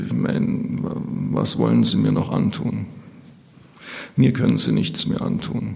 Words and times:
Ich 0.00 0.10
meine, 0.10 0.78
was 1.32 1.58
wollen 1.58 1.84
Sie 1.84 1.98
mir 1.98 2.12
noch 2.12 2.32
antun? 2.32 2.86
Mir 4.16 4.32
können 4.32 4.56
Sie 4.56 4.72
nichts 4.72 5.06
mehr 5.06 5.20
antun. 5.20 5.74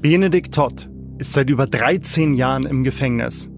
Benedikt 0.00 0.54
Todd 0.54 0.88
ist 1.18 1.34
seit 1.34 1.50
über 1.50 1.66
13 1.66 2.32
Jahren 2.32 2.64
im 2.64 2.82
Gefängnis. 2.82 3.50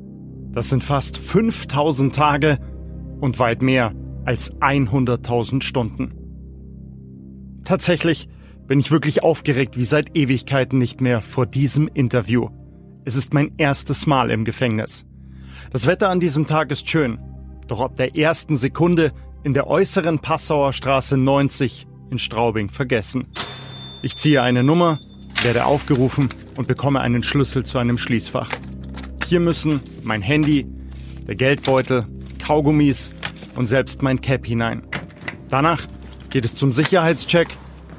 Das 0.50 0.68
sind 0.68 0.82
fast 0.82 1.16
5000 1.16 2.12
Tage 2.12 2.58
und 3.20 3.38
weit 3.38 3.62
mehr 3.62 3.94
als 4.24 4.52
100.000 4.54 5.62
Stunden. 5.62 6.12
Tatsächlich 7.62 8.28
bin 8.66 8.80
ich 8.80 8.90
wirklich 8.90 9.22
aufgeregt 9.22 9.78
wie 9.78 9.84
seit 9.84 10.16
Ewigkeiten 10.16 10.80
nicht 10.80 11.00
mehr 11.00 11.20
vor 11.20 11.46
diesem 11.46 11.86
Interview. 11.86 12.48
Es 13.04 13.14
ist 13.14 13.32
mein 13.32 13.52
erstes 13.58 14.08
Mal 14.08 14.30
im 14.30 14.44
Gefängnis. 14.44 15.06
Das 15.70 15.86
Wetter 15.86 16.08
an 16.08 16.18
diesem 16.18 16.46
Tag 16.46 16.72
ist 16.72 16.90
schön, 16.90 17.20
doch 17.68 17.80
ab 17.80 17.94
der 17.94 18.16
ersten 18.16 18.56
Sekunde 18.56 19.12
in 19.42 19.54
der 19.54 19.66
äußeren 19.66 20.18
Passauer 20.18 20.72
Straße 20.72 21.16
90 21.16 21.86
in 22.10 22.18
Straubing 22.18 22.68
vergessen. 22.68 23.26
Ich 24.02 24.16
ziehe 24.16 24.42
eine 24.42 24.62
Nummer, 24.62 25.00
werde 25.42 25.64
aufgerufen 25.64 26.28
und 26.56 26.68
bekomme 26.68 27.00
einen 27.00 27.22
Schlüssel 27.22 27.64
zu 27.64 27.78
einem 27.78 27.96
Schließfach. 27.96 28.50
Hier 29.26 29.40
müssen 29.40 29.80
mein 30.02 30.22
Handy, 30.22 30.66
der 31.26 31.36
Geldbeutel, 31.36 32.06
Kaugummis 32.38 33.12
und 33.56 33.66
selbst 33.66 34.02
mein 34.02 34.20
Cap 34.20 34.46
hinein. 34.46 34.82
Danach 35.48 35.86
geht 36.30 36.44
es 36.44 36.54
zum 36.54 36.72
Sicherheitscheck 36.72 37.48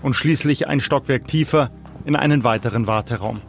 und 0.04 0.16
schließlich 0.16 0.68
ein 0.68 0.80
Stockwerk 0.80 1.28
tiefer 1.28 1.72
in 2.06 2.16
einen 2.16 2.44
weiteren 2.44 2.88
Warteraum. 2.88 3.42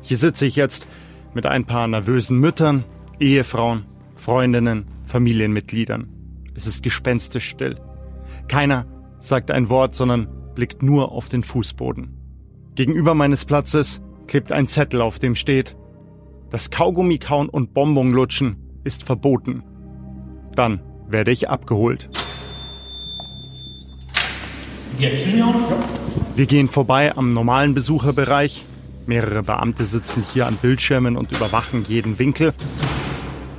Hier 0.00 0.16
sitze 0.16 0.46
ich 0.46 0.56
jetzt 0.56 0.86
mit 1.34 1.46
ein 1.46 1.64
paar 1.64 1.88
nervösen 1.88 2.38
Müttern, 2.38 2.84
Ehefrauen, 3.18 3.86
Freundinnen, 4.16 4.86
Familienmitgliedern. 5.04 6.21
Es 6.54 6.66
ist 6.66 6.82
gespenstisch 6.82 7.48
still. 7.48 7.80
Keiner 8.48 8.86
sagt 9.18 9.50
ein 9.50 9.68
Wort, 9.68 9.94
sondern 9.94 10.28
blickt 10.54 10.82
nur 10.82 11.12
auf 11.12 11.28
den 11.28 11.42
Fußboden. 11.42 12.16
Gegenüber 12.74 13.14
meines 13.14 13.44
Platzes 13.44 14.02
klebt 14.26 14.52
ein 14.52 14.66
Zettel, 14.66 15.00
auf 15.00 15.18
dem 15.18 15.34
steht, 15.34 15.76
das 16.50 16.70
Kaugummi 16.70 17.18
kauen 17.18 17.48
und 17.48 17.72
Bonbon 17.72 18.12
lutschen 18.12 18.56
ist 18.84 19.04
verboten. 19.04 19.62
Dann 20.54 20.82
werde 21.08 21.30
ich 21.30 21.48
abgeholt. 21.48 22.10
Wir 26.36 26.46
gehen 26.46 26.66
vorbei 26.66 27.16
am 27.16 27.30
normalen 27.30 27.74
Besucherbereich. 27.74 28.66
Mehrere 29.06 29.42
Beamte 29.42 29.86
sitzen 29.86 30.24
hier 30.32 30.46
an 30.46 30.56
Bildschirmen 30.56 31.16
und 31.16 31.32
überwachen 31.32 31.84
jeden 31.84 32.18
Winkel. 32.18 32.52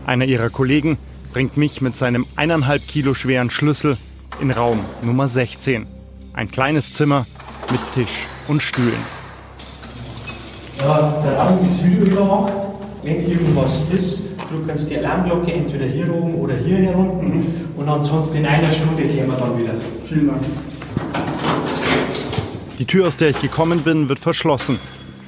Einer 0.06 0.25
ihrer 0.25 0.50
Kollegen 0.50 0.98
bringt 1.34 1.58
mich 1.58 1.81
mit 1.81 1.98
seinem 1.98 2.28
eineinhalb 2.36 2.88
Kilo 2.88 3.16
schweren 3.16 3.50
Schlüssel 3.50 3.98
in 4.39 4.52
Raum 4.52 4.80
Nummer 5.02 5.28
16. 5.28 5.88
Ein 6.34 6.52
kleines 6.52 6.94
Zimmer 6.94 7.25
mit 7.72 7.80
Tisch 7.95 8.28
und 8.48 8.62
Stühlen. 8.62 8.94
Ja, 10.80 11.23
der 11.25 11.38
Raum 11.38 11.66
ist 11.66 11.84
videoüberwacht. 11.84 12.53
Wenn 13.02 13.28
irgendwas 13.28 13.84
ist, 13.92 14.22
du 14.52 14.66
kannst 14.66 14.90
die 14.92 14.98
Alarmglocke 14.98 15.52
entweder 15.52 15.86
hier 15.86 16.14
oben 16.14 16.36
oder 16.36 16.56
hier 16.56 16.78
herunten. 16.78 17.28
Mhm. 17.28 17.45
Und 17.78 17.90
ansonsten 17.90 18.38
in 18.38 18.45
einer 18.45 18.70
Stunde 18.70 19.03
kehren 19.08 19.31
wir 19.31 19.38
dann 19.38 19.58
wieder. 19.58 19.73
Vielen 20.08 20.28
Dank. 20.28 20.42
Die 22.78 22.86
Tür, 22.86 23.08
aus 23.08 23.18
der 23.18 23.31
ich 23.31 23.42
gekommen 23.42 23.81
bin, 23.81 24.08
wird 24.08 24.20
verschlossen. 24.20 24.80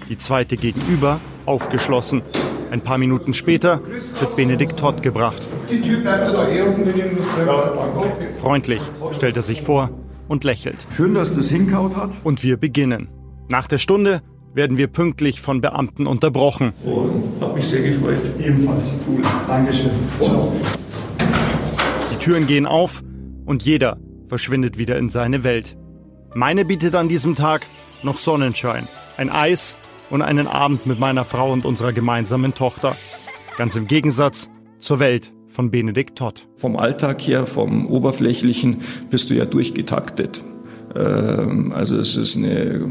Die 0.07 0.17
zweite 0.19 0.55
gegenüber 0.55 1.19
aufgeschlossen. 1.47 2.21
Ein 2.71 2.81
paar 2.81 2.97
Minuten 2.97 3.33
später 3.33 3.81
wird 4.19 4.35
Benedikt 4.35 4.77
Todd 4.77 5.01
gebracht. 5.01 5.47
Die 5.69 5.81
Tür 5.81 5.99
bleibt 5.99 6.33
da 6.33 6.47
eh 6.47 6.61
offen, 6.61 6.83
Freundlich 8.37 8.81
stellt 9.13 9.35
er 9.35 9.41
sich 9.41 9.61
vor 9.61 9.89
und 10.27 10.43
lächelt. 10.43 10.87
Schön, 10.95 11.13
dass 11.13 11.33
das 11.33 11.49
hinkaut 11.49 11.95
hat. 11.95 12.11
Und 12.23 12.43
wir 12.43 12.57
beginnen. 12.57 13.09
Nach 13.49 13.67
der 13.67 13.77
Stunde 13.77 14.21
werden 14.53 14.77
wir 14.77 14.87
pünktlich 14.87 15.41
von 15.41 15.61
Beamten 15.61 16.07
unterbrochen. 16.07 16.73
Und 16.83 17.41
hat 17.41 17.55
mich 17.55 17.67
sehr 17.67 17.83
gefreut. 17.83 18.29
Ebenfalls. 18.39 18.89
Cool. 19.07 19.21
Dankeschön. 19.47 19.91
Ciao. 20.19 20.53
Die 22.11 22.17
Türen 22.17 22.47
gehen 22.47 22.65
auf 22.65 23.03
und 23.45 23.63
jeder 23.63 23.97
verschwindet 24.27 24.77
wieder 24.77 24.97
in 24.97 25.09
seine 25.09 25.43
Welt. 25.43 25.77
Meine 26.33 26.65
bietet 26.65 26.95
an 26.95 27.07
diesem 27.07 27.35
Tag 27.35 27.67
noch 28.01 28.17
Sonnenschein, 28.17 28.87
ein 29.17 29.29
Eis 29.29 29.77
und 30.09 30.21
einen 30.21 30.47
Abend 30.47 30.85
mit 30.85 30.99
meiner 30.99 31.23
Frau 31.23 31.51
und 31.51 31.65
unserer 31.65 31.93
gemeinsamen 31.93 32.53
Tochter. 32.53 32.95
Ganz 33.57 33.75
im 33.75 33.87
Gegensatz 33.87 34.49
zur 34.79 34.99
Welt 34.99 35.31
von 35.47 35.71
Benedikt 35.71 36.17
Todd. 36.17 36.47
Vom 36.57 36.75
Alltag 36.75 37.21
her, 37.21 37.45
vom 37.45 37.87
Oberflächlichen 37.87 38.81
bist 39.09 39.29
du 39.29 39.33
ja 39.33 39.45
durchgetaktet. 39.45 40.43
Ähm, 40.95 41.71
also 41.73 41.97
es 41.97 42.15
ist 42.17 42.35
eine 42.37 42.87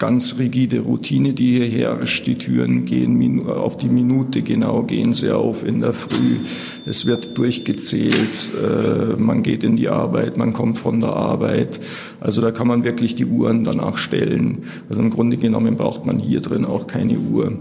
ganz 0.00 0.38
rigide 0.38 0.80
Routine, 0.80 1.34
die 1.34 1.58
hier 1.58 1.66
herrscht. 1.68 2.26
Die 2.26 2.36
Türen 2.36 2.86
gehen 2.86 3.46
auf 3.46 3.76
die 3.76 3.88
Minute 3.88 4.40
genau, 4.40 4.82
gehen 4.82 5.12
sie 5.12 5.30
auf 5.30 5.62
in 5.62 5.82
der 5.82 5.92
Früh. 5.92 6.38
Es 6.86 7.04
wird 7.04 7.36
durchgezählt, 7.36 8.50
äh, 8.60 9.20
man 9.20 9.42
geht 9.42 9.62
in 9.62 9.76
die 9.76 9.90
Arbeit, 9.90 10.38
man 10.38 10.54
kommt 10.54 10.78
von 10.78 11.00
der 11.00 11.10
Arbeit. 11.10 11.78
Also 12.18 12.40
da 12.40 12.50
kann 12.50 12.66
man 12.66 12.82
wirklich 12.82 13.14
die 13.14 13.26
Uhren 13.26 13.62
danach 13.64 13.98
stellen. 13.98 14.64
Also 14.88 15.02
im 15.02 15.10
Grunde 15.10 15.36
genommen 15.36 15.76
braucht 15.76 16.06
man 16.06 16.18
hier 16.18 16.40
drin 16.40 16.64
auch 16.64 16.86
keine 16.86 17.18
Uhr. 17.18 17.58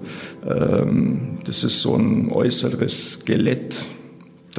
Ähm, 0.50 1.40
das 1.44 1.66
ist 1.66 1.82
so 1.82 1.96
ein 1.96 2.32
äußeres 2.32 3.14
Skelett 3.16 3.86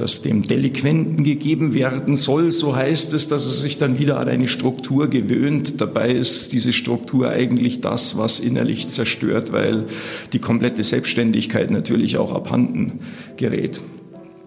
das 0.01 0.23
dem 0.23 0.43
Delinquenten 0.43 1.25
gegeben 1.25 1.75
werden 1.75 2.17
soll. 2.17 2.53
So 2.53 2.75
heißt 2.75 3.13
es, 3.15 3.29
dass 3.29 3.45
er 3.45 3.53
sich 3.53 3.79
dann 3.79 3.99
wieder 3.99 4.19
an 4.19 4.29
eine 4.29 4.49
Struktur 4.49 5.09
gewöhnt. 5.09 5.81
Dabei 5.81 6.13
ist 6.13 6.53
diese 6.53 6.73
Struktur 6.73 7.29
eigentlich 7.29 7.81
das, 7.81 8.17
was 8.17 8.41
innerlich 8.41 8.89
zerstört, 8.89 9.53
weil 9.53 9.87
die 10.33 10.39
komplette 10.39 10.83
Selbstständigkeit 10.85 11.71
natürlich 11.71 12.17
auch 12.17 12.35
abhanden 12.35 13.01
gerät. 13.37 13.81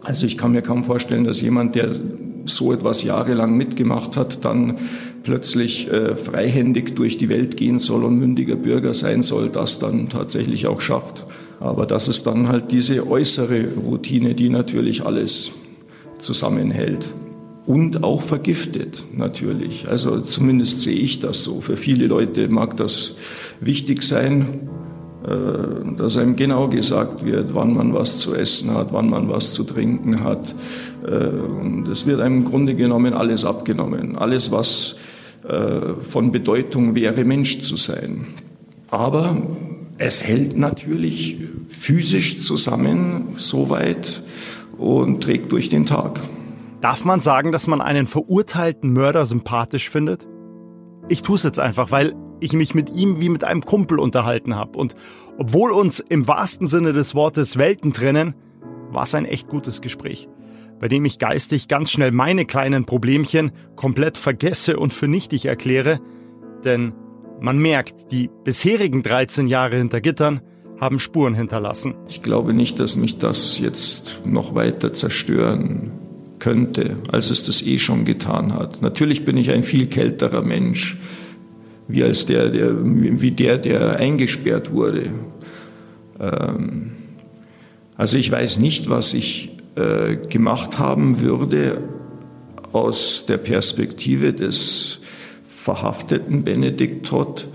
Also 0.02 0.26
ich 0.26 0.38
kann 0.38 0.52
mir 0.52 0.62
kaum 0.62 0.84
vorstellen, 0.84 1.24
dass 1.24 1.40
jemand, 1.40 1.76
der 1.76 1.92
so 2.46 2.74
etwas 2.74 3.04
jahrelang 3.04 3.56
mitgemacht 3.56 4.18
hat, 4.18 4.44
dann 4.44 4.78
plötzlich 5.24 5.90
äh, 5.90 6.16
freihändig 6.16 6.96
durch 6.96 7.18
die 7.18 7.30
Welt 7.30 7.56
gehen 7.56 7.80
soll 7.80 8.04
und 8.04 8.20
mündiger 8.20 8.58
Bürger 8.58 8.94
sein 8.94 9.24
soll, 9.24 9.50
das 9.50 9.80
dann 9.80 10.10
tatsächlich 10.10 10.68
auch 10.68 10.82
schafft. 10.82 11.26
Aber 11.64 11.86
das 11.86 12.10
ist 12.10 12.28
dann 12.28 12.50
halt 12.50 12.74
diese 12.74 13.10
äußere 13.10 13.68
Routine, 13.88 14.36
die 14.36 14.50
natürlich 14.50 15.06
alles 15.06 15.54
zusammenhält. 16.18 17.14
Und 17.66 18.04
auch 18.04 18.22
vergiftet 18.22 19.06
natürlich. 19.16 19.88
Also 19.88 20.20
zumindest 20.20 20.82
sehe 20.82 21.00
ich 21.00 21.22
das 21.22 21.46
so. 21.46 21.62
Für 21.62 21.78
viele 21.78 22.08
Leute 22.08 22.50
mag 22.50 22.76
das 22.76 23.16
wichtig 23.62 24.04
sein, 24.04 24.68
äh, 25.26 25.96
dass 25.96 26.18
einem 26.18 26.36
genau 26.36 26.68
gesagt 26.68 27.26
wird, 27.26 27.56
wann 27.56 27.74
man 27.74 27.94
was 27.94 28.18
zu 28.18 28.36
essen 28.36 28.74
hat, 28.74 28.92
wann 28.92 29.10
man 29.10 29.32
was 29.32 29.54
zu 29.54 29.64
trinken 29.64 30.22
hat. 30.22 30.54
Äh, 31.08 31.28
und 31.28 31.88
es 31.88 32.06
wird 32.06 32.20
einem 32.20 32.40
im 32.40 32.44
Grunde 32.44 32.76
genommen 32.76 33.14
alles 33.14 33.46
abgenommen. 33.46 34.18
Alles, 34.18 34.52
was 34.52 34.98
äh, 35.48 35.94
von 36.02 36.34
Bedeutung 36.34 36.94
wäre, 36.94 37.24
Mensch 37.24 37.62
zu 37.62 37.78
sein. 37.78 38.26
Aber 38.90 39.38
es 39.98 40.24
hält 40.24 40.58
natürlich 40.58 41.38
physisch 41.68 42.40
zusammen 42.40 43.36
soweit 43.38 44.24
und 44.78 45.22
trägt 45.22 45.52
durch 45.52 45.70
den 45.70 45.86
Tag. 45.86 46.20
Darf 46.82 47.06
man 47.06 47.22
sagen, 47.22 47.52
dass 47.52 47.68
man 47.68 47.82
einen 47.82 48.08
verurteilten 48.08 48.92
Mörder 48.92 49.26
sympathisch 49.26 49.90
findet? 49.90 50.28
Ich 51.10 51.22
tue 51.22 51.36
es 51.36 51.44
jetzt 51.44 51.60
einfach, 51.60 51.92
weil 51.92 52.16
ich 52.40 52.54
mich 52.54 52.76
mit 52.76 52.90
ihm 52.90 53.20
wie 53.20 53.30
mit 53.30 53.44
einem 53.44 53.62
Kumpel 53.62 54.00
unterhalten 54.00 54.56
habe. 54.56 54.78
Und 54.78 54.96
obwohl 55.38 55.72
uns 55.72 56.00
im 56.00 56.28
wahrsten 56.28 56.68
Sinne 56.68 56.92
des 56.92 57.16
Wortes 57.16 57.58
Welten 57.58 57.94
trennen, 57.94 58.36
war 58.92 59.04
es 59.04 59.16
ein 59.16 59.26
echt 59.26 59.48
gutes 59.48 59.82
Gespräch, 59.82 60.28
bei 60.80 60.88
dem 60.88 61.06
ich 61.06 61.20
geistig 61.20 61.68
ganz 61.68 61.92
schnell 61.92 62.12
meine 62.12 62.46
kleinen 62.46 62.86
Problemchen 62.86 63.52
komplett 63.76 64.18
vergesse 64.18 64.78
und 64.78 64.94
für 64.94 65.08
nichtig 65.08 65.46
erkläre. 65.46 66.02
Denn 66.66 66.94
man 67.40 67.58
merkt, 67.58 68.12
die 68.12 68.30
bisherigen 68.44 69.04
13 69.04 69.48
Jahre 69.48 69.78
hinter 69.78 70.02
Gittern 70.02 70.42
haben 70.80 71.00
Spuren 71.00 71.34
hinterlassen. 71.34 71.96
Ich 72.08 72.22
glaube 72.22 72.54
nicht, 72.54 72.80
dass 72.80 72.96
mich 72.96 73.18
das 73.18 73.60
jetzt 73.60 74.22
noch 74.26 74.56
weiter 74.56 74.94
zerstören 74.94 75.92
könnte, 76.40 76.98
als 77.12 77.30
es 77.30 77.44
das 77.44 77.62
eh 77.62 77.80
schon 77.80 78.06
getan 78.06 78.54
hat. 78.54 78.82
Natürlich 78.82 79.24
bin 79.24 79.38
ich 79.38 79.52
ein 79.52 79.64
viel 79.64 79.88
kälterer 79.88 80.42
Mensch, 80.42 80.98
wie 81.88 82.04
als 82.04 82.26
der, 82.26 82.50
der 82.50 82.76
wie 82.84 83.32
der, 83.32 83.58
der 83.58 83.98
eingesperrt 83.98 84.72
wurde. 84.72 85.12
Ähm, 86.20 86.92
also 87.96 88.18
ich 88.18 88.32
weiß 88.32 88.58
nicht, 88.58 88.90
was 88.90 89.14
ich 89.14 89.52
äh, 89.76 90.18
gemacht 90.28 90.80
haben 90.80 91.22
würde 91.22 91.78
aus 92.74 93.26
der 93.26 93.38
Perspektive 93.38 94.34
des 94.34 95.00
verhafteten 95.64 96.44
Benedikt 96.44 97.06
Todd, 97.06 97.48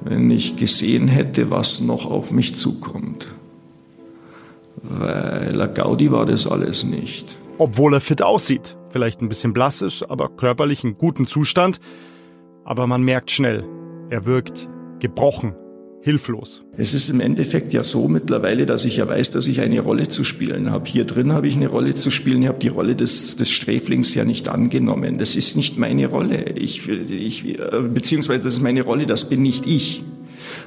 wenn 0.00 0.30
ich 0.30 0.56
gesehen 0.56 1.06
hätte, 1.06 1.50
was 1.50 1.82
noch 1.82 2.10
auf 2.10 2.30
mich 2.30 2.54
zukommt. 2.54 3.28
Weil 4.82 5.54
la 5.54 5.66
Gaudi 5.66 6.10
war 6.10 6.24
das 6.24 6.46
alles 6.46 6.82
nicht. 6.82 7.36
Obwohl 7.58 7.92
er 7.92 8.00
fit 8.00 8.22
aussieht, 8.22 8.76
vielleicht 8.88 9.20
ein 9.20 9.28
bisschen 9.28 9.52
blass 9.52 9.82
ist, 9.82 10.02
aber 10.04 10.30
körperlich 10.30 10.82
in 10.82 10.96
gutem 10.96 11.26
Zustand. 11.26 11.78
Aber 12.64 12.86
man 12.86 13.02
merkt 13.02 13.30
schnell, 13.30 13.64
er 14.08 14.24
wirkt 14.24 14.68
gebrochen, 14.98 15.54
hilflos. 16.02 16.64
Es 16.76 16.94
ist 16.94 17.08
im 17.08 17.20
Endeffekt 17.20 17.72
ja 17.72 17.84
so 17.84 18.08
mittlerweile, 18.08 18.66
dass 18.66 18.84
ich 18.84 18.96
ja 18.96 19.08
weiß, 19.08 19.30
dass 19.30 19.46
ich 19.46 19.60
eine 19.60 19.80
Rolle 19.80 20.08
zu 20.08 20.24
spielen 20.24 20.70
habe. 20.70 20.88
Hier 20.88 21.04
drin 21.04 21.32
habe 21.32 21.46
ich 21.46 21.56
eine 21.56 21.68
Rolle 21.68 21.94
zu 21.94 22.10
spielen. 22.10 22.42
Ich 22.42 22.48
habe 22.48 22.58
die 22.58 22.68
Rolle 22.68 22.96
des, 22.96 23.36
des 23.36 23.50
Sträflings 23.50 24.14
ja 24.14 24.24
nicht 24.24 24.48
angenommen. 24.48 25.16
Das 25.16 25.36
ist 25.36 25.56
nicht 25.56 25.78
meine 25.78 26.08
Rolle. 26.08 26.56
Ich, 26.56 26.88
ich, 26.88 27.56
beziehungsweise 27.94 28.44
das 28.44 28.54
ist 28.54 28.62
meine 28.62 28.82
Rolle, 28.82 29.06
das 29.06 29.28
bin 29.28 29.42
nicht 29.42 29.66
ich. 29.66 30.02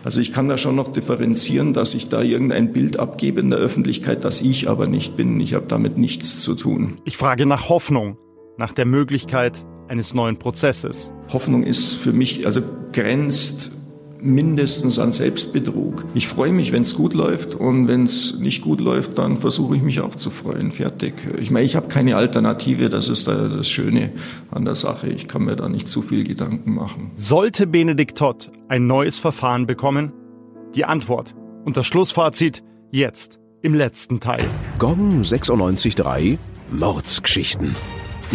Also 0.05 0.21
ich 0.21 0.31
kann 0.31 0.47
da 0.47 0.57
schon 0.57 0.75
noch 0.75 0.93
differenzieren, 0.93 1.73
dass 1.73 1.95
ich 1.95 2.07
da 2.07 2.21
irgendein 2.21 2.71
Bild 2.71 2.97
abgebe 2.97 3.41
in 3.41 3.49
der 3.49 3.59
Öffentlichkeit, 3.59 4.23
das 4.23 4.41
ich 4.41 4.69
aber 4.69 4.87
nicht 4.87 5.17
bin. 5.17 5.41
Ich 5.41 5.53
habe 5.53 5.65
damit 5.67 5.97
nichts 5.97 6.41
zu 6.41 6.55
tun. 6.55 7.01
Ich 7.03 7.17
frage 7.17 7.45
nach 7.45 7.67
Hoffnung, 7.67 8.17
nach 8.57 8.71
der 8.71 8.85
Möglichkeit 8.85 9.65
eines 9.89 10.13
neuen 10.13 10.37
Prozesses. 10.37 11.11
Hoffnung 11.31 11.63
ist 11.63 11.93
für 11.93 12.13
mich, 12.13 12.45
also 12.45 12.61
grenzt 12.93 13.74
mindestens 14.25 14.99
an 14.99 15.11
Selbstbetrug. 15.11 16.03
Ich 16.13 16.27
freue 16.27 16.51
mich, 16.51 16.71
wenn 16.71 16.81
es 16.81 16.95
gut 16.95 17.13
läuft 17.13 17.55
und 17.55 17.87
wenn 17.87 18.03
es 18.03 18.39
nicht 18.39 18.61
gut 18.61 18.81
läuft, 18.81 19.17
dann 19.17 19.37
versuche 19.37 19.75
ich 19.75 19.81
mich 19.81 20.01
auch 20.01 20.15
zu 20.15 20.31
freuen. 20.31 20.71
Fertig. 20.71 21.13
Ich 21.39 21.51
meine, 21.51 21.65
ich 21.65 21.75
habe 21.75 21.87
keine 21.87 22.17
Alternative, 22.17 22.89
das 22.89 23.07
ist 23.07 23.27
das 23.27 23.69
Schöne 23.69 24.11
an 24.51 24.65
der 24.65 24.75
Sache. 24.75 25.09
Ich 25.09 25.27
kann 25.27 25.43
mir 25.43 25.55
da 25.55 25.69
nicht 25.69 25.87
zu 25.87 26.01
viel 26.01 26.23
Gedanken 26.23 26.73
machen. 26.73 27.11
Sollte 27.15 27.67
Benedikt 27.67 28.17
Todd 28.17 28.51
ein 28.67 28.87
neues 28.87 29.19
Verfahren 29.19 29.67
bekommen? 29.67 30.11
Die 30.73 30.85
Antwort 30.85 31.35
und 31.63 31.77
das 31.77 31.85
Schlussfazit 31.85 32.63
jetzt 32.91 33.39
im 33.61 33.75
letzten 33.75 34.19
Teil. 34.19 34.43
Gong 34.79 35.21
96.3 35.21 36.37
Mordsgeschichten. 36.71 37.75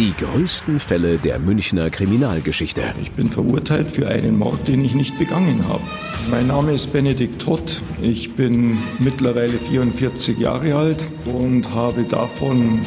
Die 0.01 0.15
größten 0.17 0.79
Fälle 0.79 1.19
der 1.19 1.37
Münchner 1.37 1.91
Kriminalgeschichte. 1.91 2.81
Ich 3.03 3.11
bin 3.11 3.29
verurteilt 3.29 3.91
für 3.91 4.07
einen 4.07 4.35
Mord, 4.35 4.67
den 4.67 4.83
ich 4.83 4.95
nicht 4.95 5.19
begangen 5.19 5.67
habe. 5.67 5.83
Mein 6.31 6.47
Name 6.47 6.73
ist 6.73 6.91
Benedikt 6.91 7.39
Todd. 7.39 7.83
Ich 8.01 8.33
bin 8.33 8.79
mittlerweile 8.97 9.59
44 9.59 10.39
Jahre 10.39 10.73
alt 10.73 11.07
und 11.25 11.69
habe 11.69 12.01
davon 12.01 12.79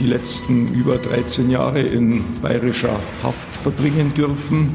die 0.00 0.06
letzten 0.06 0.72
über 0.72 0.96
13 0.96 1.50
Jahre 1.50 1.80
in 1.80 2.24
bayerischer 2.40 2.98
Haft 3.22 3.54
verbringen 3.56 4.14
dürfen 4.14 4.70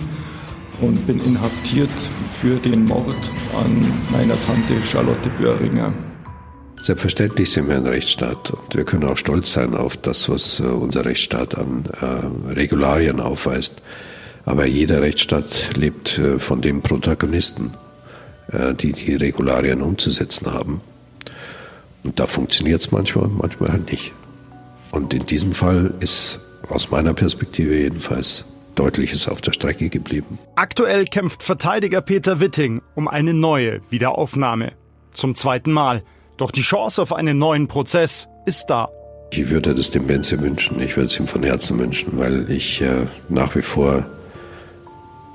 und 0.81 1.07
bin 1.07 1.19
inhaftiert 1.25 1.89
für 2.29 2.57
den 2.57 2.85
Mord 2.85 3.31
an 3.59 3.83
meiner 4.11 4.39
Tante 4.45 4.79
Charlotte 4.85 5.31
Böhringer. 5.39 5.91
Selbstverständlich 6.81 7.51
sind 7.51 7.67
wir 7.67 7.75
ein 7.75 7.85
Rechtsstaat 7.85 8.51
und 8.51 8.75
wir 8.75 8.85
können 8.85 9.03
auch 9.03 9.17
stolz 9.17 9.51
sein 9.51 9.75
auf 9.75 9.97
das, 9.97 10.29
was 10.29 10.59
äh, 10.59 10.63
unser 10.63 11.05
Rechtsstaat 11.05 11.57
an 11.57 11.85
äh, 12.01 12.53
Regularien 12.53 13.19
aufweist. 13.19 13.81
Aber 14.45 14.65
jeder 14.65 15.01
Rechtsstaat 15.01 15.75
lebt 15.75 16.17
äh, 16.17 16.39
von 16.39 16.61
den 16.61 16.81
Protagonisten, 16.81 17.73
die 18.81 18.93
die 18.93 19.13
Regularien 19.13 19.83
umzusetzen 19.83 20.51
haben. 20.51 20.81
Und 22.03 22.19
da 22.19 22.25
funktioniert 22.25 22.81
es 22.81 22.91
manchmal, 22.91 23.27
manchmal 23.27 23.73
halt 23.73 23.91
nicht. 23.91 24.11
Und 24.89 25.13
in 25.13 25.27
diesem 25.27 25.53
Fall 25.53 25.93
ist 25.99 26.39
aus 26.67 26.89
meiner 26.89 27.13
Perspektive 27.13 27.75
jedenfalls 27.75 28.45
Deutliches 28.73 29.27
auf 29.27 29.41
der 29.41 29.53
Strecke 29.53 29.89
geblieben. 29.89 30.39
Aktuell 30.55 31.05
kämpft 31.05 31.43
Verteidiger 31.43 32.01
Peter 32.01 32.39
Witting 32.39 32.81
um 32.95 33.07
eine 33.07 33.35
neue 33.35 33.81
Wiederaufnahme. 33.91 34.71
Zum 35.13 35.35
zweiten 35.35 35.71
Mal. 35.71 36.01
Doch 36.39 36.51
die 36.51 36.61
Chance 36.61 37.01
auf 37.01 37.11
einen 37.11 37.37
neuen 37.37 37.67
Prozess 37.67 38.29
ist 38.45 38.67
da. 38.67 38.89
Ich 39.31 39.49
würde 39.49 39.75
das 39.75 39.91
dem 39.91 40.07
Benze 40.07 40.41
wünschen. 40.41 40.81
Ich 40.81 40.95
würde 40.95 41.07
es 41.07 41.19
ihm 41.19 41.27
von 41.27 41.43
Herzen 41.43 41.77
wünschen, 41.77 42.17
weil 42.17 42.49
ich 42.49 42.81
äh, 42.81 43.07
nach 43.27 43.57
wie 43.57 43.61
vor 43.61 44.05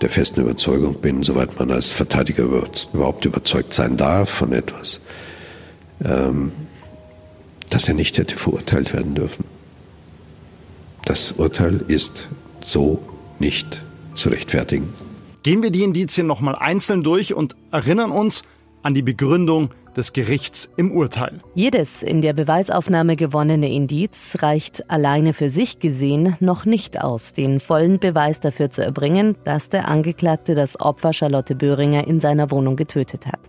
der 0.00 0.08
festen 0.08 0.40
Überzeugung 0.40 1.02
bin, 1.02 1.22
soweit 1.22 1.58
man 1.58 1.70
als 1.70 1.92
Verteidiger 1.92 2.44
überhaupt 2.44 3.24
überzeugt 3.26 3.74
sein 3.74 3.98
darf 3.98 4.30
von 4.30 4.54
etwas, 4.54 4.98
ähm, 6.02 6.52
dass 7.68 7.86
er 7.86 7.94
nicht 7.94 8.16
hätte 8.16 8.36
verurteilt 8.36 8.94
werden 8.94 9.14
dürfen. 9.14 9.44
Das 11.04 11.32
Urteil 11.32 11.84
ist 11.86 12.28
so 12.62 12.98
nicht 13.38 13.82
zu 14.14 14.30
rechtfertigen. 14.30 14.94
Gehen 15.42 15.62
wir 15.62 15.70
die 15.70 15.82
Indizien 15.82 16.26
nochmal 16.26 16.56
einzeln 16.56 17.02
durch 17.02 17.34
und 17.34 17.56
erinnern 17.70 18.10
uns 18.10 18.42
an 18.82 18.94
die 18.94 19.02
Begründung 19.02 19.70
des 19.96 20.12
Gerichts 20.12 20.70
im 20.76 20.92
Urteil. 20.92 21.40
Jedes 21.54 22.02
in 22.02 22.20
der 22.20 22.32
Beweisaufnahme 22.32 23.16
gewonnene 23.16 23.72
Indiz 23.72 24.36
reicht 24.40 24.90
alleine 24.90 25.32
für 25.32 25.50
sich 25.50 25.78
gesehen 25.78 26.36
noch 26.40 26.64
nicht 26.64 27.02
aus, 27.02 27.32
den 27.32 27.60
vollen 27.60 27.98
Beweis 27.98 28.40
dafür 28.40 28.70
zu 28.70 28.84
erbringen, 28.84 29.36
dass 29.44 29.70
der 29.70 29.88
Angeklagte 29.88 30.54
das 30.54 30.80
Opfer 30.80 31.12
Charlotte 31.12 31.54
Böhringer 31.54 32.06
in 32.06 32.20
seiner 32.20 32.50
Wohnung 32.50 32.76
getötet 32.76 33.26
hat. 33.26 33.40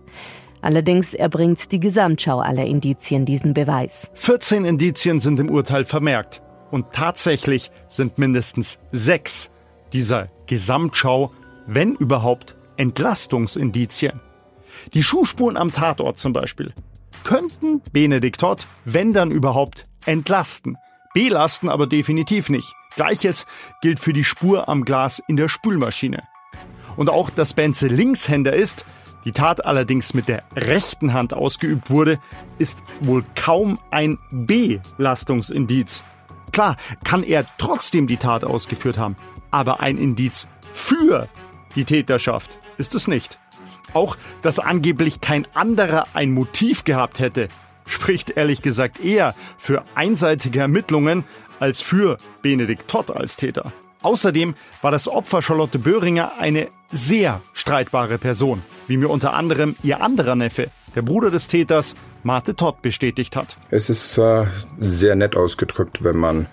Allerdings 0.62 1.14
erbringt 1.14 1.70
die 1.70 1.80
Gesamtschau 1.80 2.40
aller 2.40 2.64
Indizien 2.64 3.24
diesen 3.24 3.54
Beweis. 3.54 4.10
14 4.14 4.64
Indizien 4.64 5.20
sind 5.20 5.38
im 5.38 5.50
Urteil 5.50 5.84
vermerkt. 5.84 6.42
Und 6.70 6.92
tatsächlich 6.92 7.70
sind 7.88 8.18
mindestens 8.18 8.78
sechs 8.90 9.50
dieser 9.92 10.28
Gesamtschau, 10.46 11.30
wenn 11.66 11.94
überhaupt, 11.94 12.56
Entlastungsindizien. 12.76 14.20
Die 14.94 15.02
Schuhspuren 15.02 15.56
am 15.56 15.72
Tatort 15.72 16.18
zum 16.18 16.32
Beispiel 16.32 16.72
könnten 17.26 17.82
Benedikt 17.92 18.40
Todd, 18.40 18.68
wenn 18.84 19.12
dann 19.12 19.32
überhaupt, 19.32 19.86
entlasten. 20.04 20.78
Belasten 21.12 21.68
aber 21.68 21.88
definitiv 21.88 22.50
nicht. 22.50 22.72
Gleiches 22.94 23.46
gilt 23.82 23.98
für 23.98 24.12
die 24.12 24.22
Spur 24.22 24.68
am 24.68 24.84
Glas 24.84 25.20
in 25.26 25.36
der 25.36 25.48
Spülmaschine. 25.48 26.22
Und 26.96 27.10
auch, 27.10 27.30
dass 27.30 27.52
Benze 27.52 27.88
Linkshänder 27.88 28.54
ist, 28.54 28.86
die 29.24 29.32
Tat 29.32 29.64
allerdings 29.64 30.14
mit 30.14 30.28
der 30.28 30.44
rechten 30.54 31.12
Hand 31.12 31.34
ausgeübt 31.34 31.90
wurde, 31.90 32.20
ist 32.58 32.80
wohl 33.00 33.24
kaum 33.34 33.76
ein 33.90 34.18
Belastungsindiz. 34.30 36.04
Klar, 36.52 36.76
kann 37.02 37.24
er 37.24 37.44
trotzdem 37.58 38.06
die 38.06 38.18
Tat 38.18 38.44
ausgeführt 38.44 38.98
haben, 38.98 39.16
aber 39.50 39.80
ein 39.80 39.98
Indiz 39.98 40.46
für 40.72 41.28
die 41.74 41.84
Täterschaft 41.84 42.58
ist 42.78 42.94
es 42.94 43.08
nicht. 43.08 43.38
Auch, 43.92 44.16
dass 44.42 44.58
angeblich 44.58 45.20
kein 45.20 45.46
anderer 45.54 46.04
ein 46.14 46.32
Motiv 46.32 46.84
gehabt 46.84 47.18
hätte, 47.18 47.48
spricht 47.86 48.30
ehrlich 48.30 48.62
gesagt 48.62 49.00
eher 49.00 49.34
für 49.58 49.84
einseitige 49.94 50.60
Ermittlungen 50.60 51.24
als 51.60 51.80
für 51.80 52.16
Benedikt 52.42 52.88
Todd 52.88 53.10
als 53.10 53.36
Täter. 53.36 53.72
Außerdem 54.02 54.54
war 54.82 54.90
das 54.90 55.08
Opfer 55.08 55.42
Charlotte 55.42 55.78
Böhringer 55.78 56.32
eine 56.38 56.68
sehr 56.92 57.40
streitbare 57.54 58.18
Person, 58.18 58.62
wie 58.86 58.96
mir 58.96 59.10
unter 59.10 59.32
anderem 59.34 59.74
ihr 59.82 60.02
anderer 60.02 60.36
Neffe, 60.36 60.70
der 60.94 61.02
Bruder 61.02 61.30
des 61.30 61.48
Täters, 61.48 61.94
Marte 62.22 62.54
Todd, 62.54 62.82
bestätigt 62.82 63.36
hat. 63.36 63.56
Es 63.70 63.88
ist 63.88 64.18
äh, 64.18 64.46
sehr 64.78 65.16
nett 65.16 65.36
ausgedrückt, 65.36 66.04
wenn 66.04 66.16
man 66.16 66.46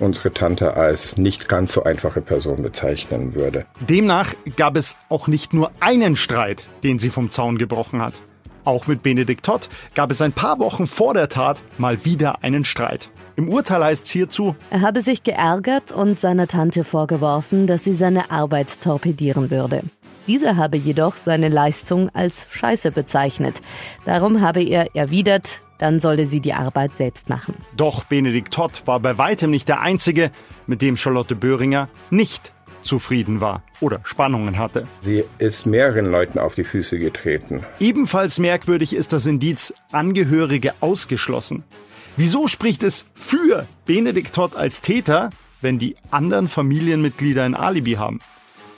unsere 0.00 0.32
Tante 0.32 0.76
als 0.76 1.16
nicht 1.16 1.48
ganz 1.48 1.72
so 1.72 1.84
einfache 1.84 2.20
Person 2.20 2.62
bezeichnen 2.62 3.34
würde. 3.34 3.66
Demnach 3.80 4.34
gab 4.56 4.76
es 4.76 4.96
auch 5.08 5.28
nicht 5.28 5.52
nur 5.54 5.70
einen 5.80 6.16
Streit, 6.16 6.68
den 6.82 6.98
sie 6.98 7.10
vom 7.10 7.30
Zaun 7.30 7.58
gebrochen 7.58 8.02
hat. 8.02 8.14
Auch 8.64 8.86
mit 8.86 9.02
Benedikt 9.02 9.44
Todd 9.44 9.68
gab 9.94 10.10
es 10.10 10.22
ein 10.22 10.32
paar 10.32 10.58
Wochen 10.60 10.86
vor 10.86 11.14
der 11.14 11.28
Tat 11.28 11.62
mal 11.78 12.04
wieder 12.04 12.44
einen 12.44 12.64
Streit. 12.64 13.10
Im 13.34 13.48
Urteil 13.48 13.82
heißt 13.82 14.04
es 14.04 14.10
hierzu, 14.10 14.54
er 14.70 14.82
habe 14.82 15.02
sich 15.02 15.24
geärgert 15.24 15.90
und 15.90 16.20
seiner 16.20 16.46
Tante 16.46 16.84
vorgeworfen, 16.84 17.66
dass 17.66 17.82
sie 17.82 17.94
seine 17.94 18.30
Arbeit 18.30 18.80
torpedieren 18.80 19.50
würde. 19.50 19.82
Diese 20.28 20.56
habe 20.56 20.76
jedoch 20.76 21.16
seine 21.16 21.48
Leistung 21.48 22.08
als 22.14 22.46
Scheiße 22.50 22.92
bezeichnet. 22.92 23.60
Darum 24.04 24.40
habe 24.40 24.62
er 24.62 24.94
erwidert, 24.94 25.58
dann 25.82 25.98
solle 25.98 26.28
sie 26.28 26.38
die 26.38 26.54
Arbeit 26.54 26.96
selbst 26.96 27.28
machen. 27.28 27.56
Doch 27.76 28.04
Benedikt 28.04 28.54
Todd 28.54 28.82
war 28.86 29.00
bei 29.00 29.18
weitem 29.18 29.50
nicht 29.50 29.68
der 29.68 29.80
Einzige, 29.80 30.30
mit 30.68 30.80
dem 30.80 30.96
Charlotte 30.96 31.34
Böhringer 31.34 31.88
nicht 32.08 32.52
zufrieden 32.82 33.40
war 33.40 33.64
oder 33.80 34.00
Spannungen 34.04 34.58
hatte. 34.58 34.86
Sie 35.00 35.24
ist 35.38 35.66
mehreren 35.66 36.06
Leuten 36.06 36.38
auf 36.38 36.54
die 36.54 36.62
Füße 36.62 36.98
getreten. 36.98 37.64
Ebenfalls 37.80 38.38
merkwürdig 38.38 38.94
ist 38.94 39.12
das 39.12 39.26
Indiz 39.26 39.74
Angehörige 39.90 40.72
ausgeschlossen. 40.78 41.64
Wieso 42.16 42.46
spricht 42.46 42.84
es 42.84 43.04
für 43.14 43.66
Benedikt 43.84 44.36
Todd 44.36 44.54
als 44.54 44.82
Täter, 44.82 45.30
wenn 45.62 45.80
die 45.80 45.96
anderen 46.12 46.46
Familienmitglieder 46.46 47.42
ein 47.42 47.56
Alibi 47.56 47.94
haben? 47.94 48.20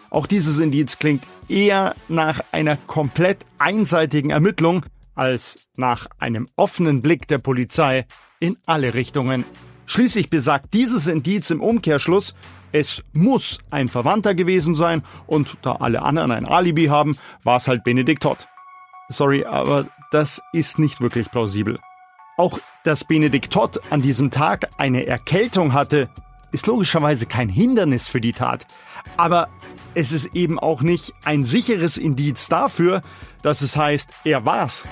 Auch 0.08 0.26
dieses 0.26 0.58
Indiz 0.58 0.98
klingt 0.98 1.24
eher 1.50 1.94
nach 2.08 2.40
einer 2.52 2.78
komplett 2.86 3.44
einseitigen 3.58 4.30
Ermittlung 4.30 4.84
als 5.14 5.68
nach 5.76 6.06
einem 6.18 6.48
offenen 6.56 7.02
Blick 7.02 7.28
der 7.28 7.38
Polizei 7.38 8.06
in 8.40 8.56
alle 8.66 8.94
Richtungen. 8.94 9.44
Schließlich 9.86 10.30
besagt 10.30 10.74
dieses 10.74 11.06
Indiz 11.06 11.50
im 11.50 11.60
Umkehrschluss, 11.60 12.34
es 12.72 13.04
muss 13.12 13.58
ein 13.70 13.88
Verwandter 13.88 14.34
gewesen 14.34 14.74
sein 14.74 15.02
und 15.26 15.56
da 15.62 15.76
alle 15.76 16.02
anderen 16.02 16.32
ein 16.32 16.48
Alibi 16.48 16.86
haben, 16.86 17.16
war 17.44 17.56
es 17.56 17.68
halt 17.68 17.84
Benedikt 17.84 18.24
Todd. 18.24 18.48
Sorry, 19.08 19.44
aber 19.44 19.86
das 20.10 20.42
ist 20.52 20.78
nicht 20.78 21.00
wirklich 21.00 21.30
plausibel. 21.30 21.78
Auch, 22.36 22.58
dass 22.82 23.04
Benedikt 23.04 23.52
Todd 23.52 23.80
an 23.90 24.02
diesem 24.02 24.30
Tag 24.32 24.70
eine 24.78 25.06
Erkältung 25.06 25.72
hatte, 25.72 26.08
ist 26.50 26.66
logischerweise 26.66 27.26
kein 27.26 27.48
Hindernis 27.48 28.08
für 28.08 28.20
die 28.20 28.32
Tat. 28.32 28.66
Aber 29.16 29.48
es 29.94 30.12
ist 30.12 30.34
eben 30.34 30.58
auch 30.58 30.82
nicht 30.82 31.12
ein 31.24 31.44
sicheres 31.44 31.98
Indiz 31.98 32.48
dafür, 32.48 33.02
dass 33.44 33.62
es 33.62 33.76
heißt, 33.76 34.10
er 34.24 34.44
war's. 34.44 34.88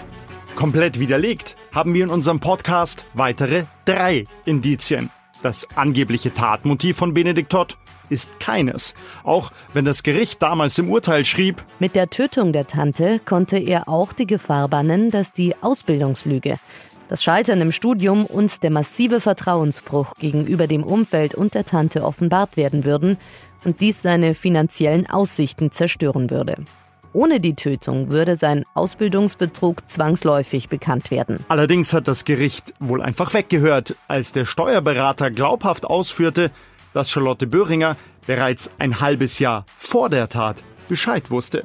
Komplett 0.54 1.00
widerlegt 1.00 1.56
haben 1.74 1.94
wir 1.94 2.04
in 2.04 2.10
unserem 2.10 2.38
Podcast 2.38 3.06
weitere 3.14 3.64
drei 3.86 4.24
Indizien. 4.44 5.10
Das 5.42 5.66
angebliche 5.74 6.32
Tatmotiv 6.32 6.96
von 6.96 7.14
Benedikt 7.14 7.50
Todd 7.50 7.78
ist 8.10 8.38
keines, 8.38 8.94
auch 9.24 9.50
wenn 9.72 9.86
das 9.86 10.02
Gericht 10.02 10.42
damals 10.42 10.78
im 10.78 10.90
Urteil 10.90 11.24
schrieb, 11.24 11.64
mit 11.78 11.96
der 11.96 12.10
Tötung 12.10 12.52
der 12.52 12.66
Tante 12.66 13.20
konnte 13.24 13.56
er 13.56 13.88
auch 13.88 14.12
die 14.12 14.26
Gefahr 14.26 14.68
bannen, 14.68 15.10
dass 15.10 15.32
die 15.32 15.56
Ausbildungslüge, 15.62 16.58
das 17.08 17.24
Scheitern 17.24 17.60
im 17.62 17.72
Studium 17.72 18.26
und 18.26 18.62
der 18.62 18.70
massive 18.70 19.20
Vertrauensbruch 19.20 20.14
gegenüber 20.14 20.66
dem 20.66 20.84
Umfeld 20.84 21.34
und 21.34 21.54
der 21.54 21.64
Tante 21.64 22.04
offenbart 22.04 22.56
werden 22.56 22.84
würden 22.84 23.16
und 23.64 23.80
dies 23.80 24.02
seine 24.02 24.34
finanziellen 24.34 25.08
Aussichten 25.08 25.72
zerstören 25.72 26.30
würde. 26.30 26.56
Ohne 27.14 27.40
die 27.40 27.54
Tötung 27.54 28.10
würde 28.10 28.36
sein 28.36 28.64
Ausbildungsbetrug 28.74 29.88
zwangsläufig 29.88 30.68
bekannt 30.68 31.10
werden. 31.10 31.44
Allerdings 31.48 31.92
hat 31.92 32.08
das 32.08 32.24
Gericht 32.24 32.72
wohl 32.80 33.02
einfach 33.02 33.34
weggehört, 33.34 33.96
als 34.08 34.32
der 34.32 34.46
Steuerberater 34.46 35.30
glaubhaft 35.30 35.84
ausführte, 35.84 36.50
dass 36.94 37.10
Charlotte 37.10 37.46
Böhringer 37.46 37.96
bereits 38.26 38.70
ein 38.78 39.00
halbes 39.00 39.38
Jahr 39.38 39.66
vor 39.76 40.08
der 40.08 40.28
Tat 40.28 40.64
Bescheid 40.88 41.30
wusste. 41.30 41.64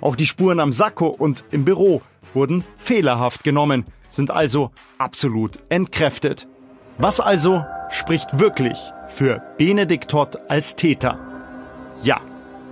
Auch 0.00 0.16
die 0.16 0.26
Spuren 0.26 0.60
am 0.60 0.72
Sakko 0.72 1.08
und 1.08 1.44
im 1.50 1.64
Büro 1.64 2.02
wurden 2.34 2.64
fehlerhaft 2.76 3.44
genommen, 3.44 3.84
sind 4.08 4.30
also 4.30 4.70
absolut 4.98 5.58
entkräftet. 5.68 6.48
Was 6.98 7.20
also 7.20 7.64
spricht 7.90 8.38
wirklich 8.38 8.78
für 9.08 9.42
Benedikt 9.58 10.10
Todd 10.10 10.38
als 10.48 10.74
Täter? 10.76 11.18
Ja, 12.02 12.20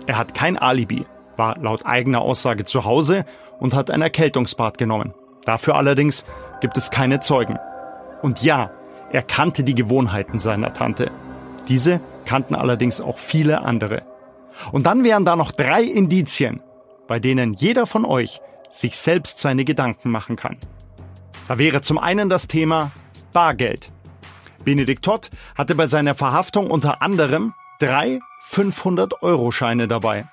er 0.06 0.18
hat 0.18 0.34
kein 0.34 0.58
Alibi 0.58 1.06
war 1.36 1.58
laut 1.58 1.86
eigener 1.86 2.20
Aussage 2.20 2.64
zu 2.64 2.84
Hause 2.84 3.24
und 3.58 3.74
hat 3.74 3.90
ein 3.90 4.02
Erkältungsbad 4.02 4.78
genommen. 4.78 5.14
Dafür 5.44 5.76
allerdings 5.76 6.24
gibt 6.60 6.76
es 6.76 6.90
keine 6.90 7.20
Zeugen. 7.20 7.58
Und 8.22 8.42
ja, 8.42 8.70
er 9.10 9.22
kannte 9.22 9.64
die 9.64 9.74
Gewohnheiten 9.74 10.38
seiner 10.38 10.72
Tante. 10.72 11.10
Diese 11.68 12.00
kannten 12.24 12.54
allerdings 12.54 13.00
auch 13.00 13.18
viele 13.18 13.62
andere. 13.62 14.02
Und 14.72 14.86
dann 14.86 15.04
wären 15.04 15.24
da 15.24 15.36
noch 15.36 15.52
drei 15.52 15.82
Indizien, 15.82 16.62
bei 17.06 17.18
denen 17.18 17.54
jeder 17.54 17.86
von 17.86 18.04
euch 18.04 18.40
sich 18.70 18.96
selbst 18.96 19.38
seine 19.38 19.64
Gedanken 19.64 20.10
machen 20.10 20.36
kann. 20.36 20.56
Da 21.48 21.58
wäre 21.58 21.82
zum 21.82 21.98
einen 21.98 22.28
das 22.28 22.48
Thema 22.48 22.90
Bargeld. 23.32 23.92
Benedikt 24.64 25.04
Todd 25.04 25.30
hatte 25.54 25.74
bei 25.74 25.86
seiner 25.86 26.14
Verhaftung 26.14 26.70
unter 26.70 27.02
anderem 27.02 27.52
drei 27.78 28.20
500-Euro-Scheine 28.50 29.86
dabei. 29.86 30.26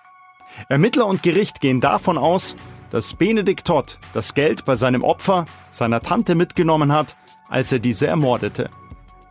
Ermittler 0.69 1.07
und 1.07 1.23
Gericht 1.23 1.61
gehen 1.61 1.81
davon 1.81 2.17
aus, 2.17 2.55
dass 2.89 3.13
Benedikt 3.13 3.65
Todd 3.65 3.97
das 4.13 4.33
Geld 4.33 4.65
bei 4.65 4.75
seinem 4.75 5.03
Opfer, 5.03 5.45
seiner 5.71 6.01
Tante, 6.01 6.35
mitgenommen 6.35 6.91
hat, 6.91 7.15
als 7.49 7.71
er 7.71 7.79
diese 7.79 8.07
ermordete. 8.07 8.69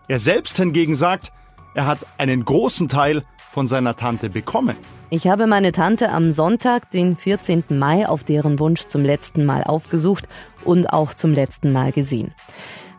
Er 0.09 0.19
selbst 0.19 0.57
hingegen 0.57 0.95
sagt, 0.95 1.33
er 1.75 1.87
hat 1.87 1.99
einen 2.19 2.45
großen 2.45 2.89
Teil 2.89 3.25
von 3.53 3.69
seiner 3.69 3.97
Tante 3.97 4.31
bekommen. 4.31 4.77
Ich 5.11 5.27
habe 5.27 5.47
meine 5.47 5.73
Tante 5.73 6.11
am 6.11 6.33
Sonntag, 6.33 6.91
den 6.91 7.17
14. 7.17 7.65
Mai, 7.71 8.09
auf 8.09 8.23
deren 8.23 8.59
Wunsch 8.59 8.87
zum 8.87 9.03
letzten 9.03 9.45
Mal 9.45 9.65
aufgesucht 9.65 10.29
und 10.65 10.93
auch 10.93 11.15
zum 11.15 11.33
letzten 11.33 11.73
Mal 11.73 11.93
gesehen. 11.93 12.33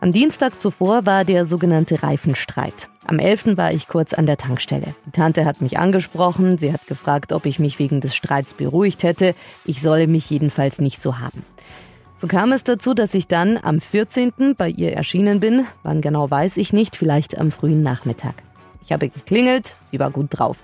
Am 0.02 0.10
Dienstag 0.10 0.60
zuvor 0.60 1.06
war 1.06 1.24
der 1.24 1.46
sogenannte 1.46 2.02
Reifenstreit. 2.02 2.88
Am 3.06 3.20
11. 3.20 3.56
war 3.56 3.70
ich 3.70 3.86
kurz 3.86 4.12
an 4.12 4.26
der 4.26 4.36
Tankstelle. 4.36 4.96
Die 5.06 5.12
Tante 5.12 5.44
hat 5.44 5.60
mich 5.60 5.78
angesprochen, 5.78 6.58
sie 6.58 6.72
hat 6.72 6.88
gefragt, 6.88 7.32
ob 7.32 7.46
ich 7.46 7.60
mich 7.60 7.78
wegen 7.78 8.00
des 8.00 8.16
Streits 8.16 8.54
beruhigt 8.54 9.04
hätte. 9.04 9.36
Ich 9.64 9.80
solle 9.80 10.08
mich 10.08 10.28
jedenfalls 10.28 10.80
nicht 10.80 11.04
so 11.04 11.20
haben. 11.20 11.44
So 12.20 12.26
kam 12.26 12.50
es 12.50 12.64
dazu, 12.64 12.94
dass 12.94 13.14
ich 13.14 13.28
dann 13.28 13.60
am 13.62 13.80
14. 13.80 14.56
bei 14.56 14.70
ihr 14.70 14.92
erschienen 14.92 15.38
bin. 15.38 15.66
Wann 15.84 16.00
genau 16.00 16.28
weiß 16.28 16.56
ich 16.56 16.72
nicht, 16.72 16.96
vielleicht 16.96 17.38
am 17.38 17.52
frühen 17.52 17.82
Nachmittag. 17.82 18.34
Ich 18.84 18.90
habe 18.90 19.08
geklingelt, 19.08 19.76
sie 19.92 20.00
war 20.00 20.10
gut 20.10 20.30
drauf. 20.30 20.58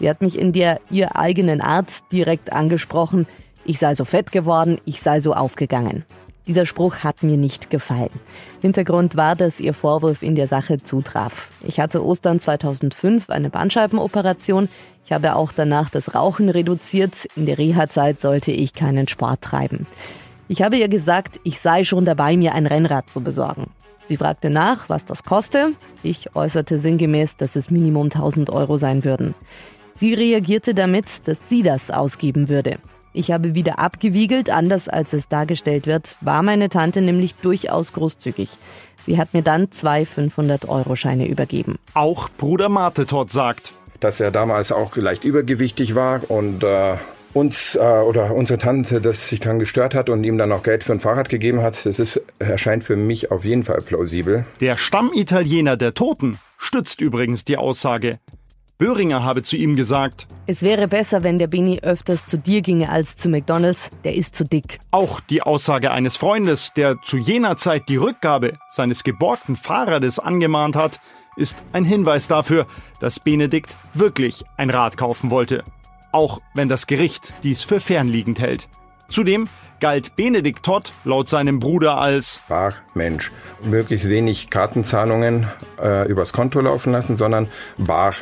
Sie 0.00 0.08
hat 0.08 0.22
mich 0.22 0.38
in 0.38 0.54
der 0.54 0.80
ihr 0.88 1.14
eigenen 1.14 1.60
Art 1.60 2.10
direkt 2.10 2.54
angesprochen. 2.54 3.26
Ich 3.66 3.78
sei 3.80 3.94
so 3.94 4.06
fett 4.06 4.32
geworden, 4.32 4.80
ich 4.86 5.02
sei 5.02 5.20
so 5.20 5.34
aufgegangen. 5.34 6.06
Dieser 6.48 6.64
Spruch 6.64 6.96
hat 7.04 7.22
mir 7.22 7.36
nicht 7.36 7.68
gefallen. 7.68 8.08
Hintergrund 8.62 9.16
war, 9.16 9.36
dass 9.36 9.60
ihr 9.60 9.74
Vorwurf 9.74 10.22
in 10.22 10.34
der 10.34 10.48
Sache 10.48 10.78
zutraf. 10.78 11.50
Ich 11.62 11.78
hatte 11.78 12.02
Ostern 12.02 12.40
2005 12.40 13.28
eine 13.28 13.50
Bandscheibenoperation. 13.50 14.70
Ich 15.04 15.12
habe 15.12 15.36
auch 15.36 15.52
danach 15.52 15.90
das 15.90 16.14
Rauchen 16.14 16.48
reduziert. 16.48 17.26
In 17.36 17.44
der 17.44 17.58
Reha-Zeit 17.58 18.22
sollte 18.22 18.50
ich 18.50 18.72
keinen 18.72 19.08
Sport 19.08 19.42
treiben. 19.42 19.86
Ich 20.48 20.62
habe 20.62 20.78
ihr 20.78 20.88
gesagt, 20.88 21.38
ich 21.44 21.60
sei 21.60 21.84
schon 21.84 22.06
dabei, 22.06 22.34
mir 22.34 22.54
ein 22.54 22.66
Rennrad 22.66 23.10
zu 23.10 23.20
besorgen. 23.20 23.66
Sie 24.06 24.16
fragte 24.16 24.48
nach, 24.48 24.88
was 24.88 25.04
das 25.04 25.24
koste. 25.24 25.72
Ich 26.02 26.34
äußerte 26.34 26.78
sinngemäß, 26.78 27.36
dass 27.36 27.56
es 27.56 27.70
Minimum 27.70 28.04
1000 28.04 28.48
Euro 28.48 28.78
sein 28.78 29.04
würden. 29.04 29.34
Sie 29.94 30.14
reagierte 30.14 30.74
damit, 30.74 31.28
dass 31.28 31.46
sie 31.46 31.62
das 31.62 31.90
ausgeben 31.90 32.48
würde. 32.48 32.78
Ich 33.12 33.30
habe 33.30 33.54
wieder 33.54 33.78
abgewiegelt, 33.78 34.50
anders 34.50 34.88
als 34.88 35.12
es 35.12 35.28
dargestellt 35.28 35.86
wird, 35.86 36.16
war 36.20 36.42
meine 36.42 36.68
Tante 36.68 37.00
nämlich 37.00 37.34
durchaus 37.36 37.92
großzügig. 37.92 38.50
Sie 39.06 39.18
hat 39.18 39.32
mir 39.32 39.42
dann 39.42 39.72
zwei 39.72 40.02
500-Euro-Scheine 40.02 41.26
übergeben. 41.26 41.76
Auch 41.94 42.28
Bruder 42.28 42.68
Marte 42.68 43.06
Todd 43.06 43.30
sagt, 43.30 43.72
dass 44.00 44.20
er 44.20 44.30
damals 44.30 44.70
auch 44.70 44.96
leicht 44.96 45.24
übergewichtig 45.24 45.94
war 45.94 46.30
und 46.30 46.62
äh, 46.62 46.96
uns 47.32 47.74
äh, 47.74 47.78
oder 47.78 48.34
unsere 48.34 48.58
Tante 48.58 49.00
das 49.00 49.28
sich 49.28 49.40
dann 49.40 49.58
gestört 49.58 49.94
hat 49.94 50.10
und 50.10 50.24
ihm 50.24 50.38
dann 50.38 50.52
auch 50.52 50.62
Geld 50.62 50.84
für 50.84 50.92
ein 50.92 51.00
Fahrrad 51.00 51.28
gegeben 51.28 51.62
hat. 51.62 51.86
Das 51.86 51.98
ist, 51.98 52.20
erscheint 52.38 52.84
für 52.84 52.96
mich 52.96 53.30
auf 53.30 53.44
jeden 53.44 53.64
Fall 53.64 53.80
plausibel. 53.80 54.44
Der 54.60 54.76
Stammitaliener 54.76 55.76
der 55.76 55.94
Toten 55.94 56.38
stützt 56.56 57.00
übrigens 57.00 57.44
die 57.44 57.56
Aussage. 57.56 58.18
Böhringer 58.78 59.24
habe 59.24 59.42
zu 59.42 59.56
ihm 59.56 59.74
gesagt, 59.74 60.28
es 60.46 60.62
wäre 60.62 60.86
besser, 60.86 61.24
wenn 61.24 61.36
der 61.36 61.48
Beni 61.48 61.80
öfters 61.82 62.26
zu 62.26 62.38
dir 62.38 62.62
ginge 62.62 62.88
als 62.88 63.16
zu 63.16 63.28
McDonalds, 63.28 63.90
der 64.04 64.14
ist 64.14 64.36
zu 64.36 64.44
dick. 64.44 64.78
Auch 64.92 65.18
die 65.18 65.42
Aussage 65.42 65.90
eines 65.90 66.16
Freundes, 66.16 66.72
der 66.74 67.02
zu 67.02 67.16
jener 67.16 67.56
Zeit 67.56 67.88
die 67.88 67.96
Rückgabe 67.96 68.56
seines 68.70 69.02
geborgten 69.02 69.56
Fahrrades 69.56 70.20
angemahnt 70.20 70.76
hat, 70.76 71.00
ist 71.36 71.56
ein 71.72 71.84
Hinweis 71.84 72.28
dafür, 72.28 72.68
dass 73.00 73.18
Benedikt 73.18 73.76
wirklich 73.94 74.44
ein 74.56 74.70
Rad 74.70 74.96
kaufen 74.96 75.32
wollte. 75.32 75.64
Auch 76.12 76.40
wenn 76.54 76.68
das 76.68 76.86
Gericht 76.86 77.34
dies 77.42 77.64
für 77.64 77.80
fernliegend 77.80 78.38
hält. 78.38 78.68
Zudem 79.08 79.48
galt 79.80 80.14
Benedikt 80.14 80.64
Todd 80.64 80.92
laut 81.02 81.28
seinem 81.28 81.58
Bruder 81.58 81.98
als 81.98 82.42
Ach 82.48 82.80
Mensch, 82.94 83.32
möglichst 83.64 84.08
wenig 84.08 84.50
Kartenzahlungen 84.50 85.48
äh, 85.82 86.08
übers 86.08 86.32
Konto 86.32 86.60
laufen 86.60 86.92
lassen, 86.92 87.16
sondern 87.16 87.48
bar 87.76 88.14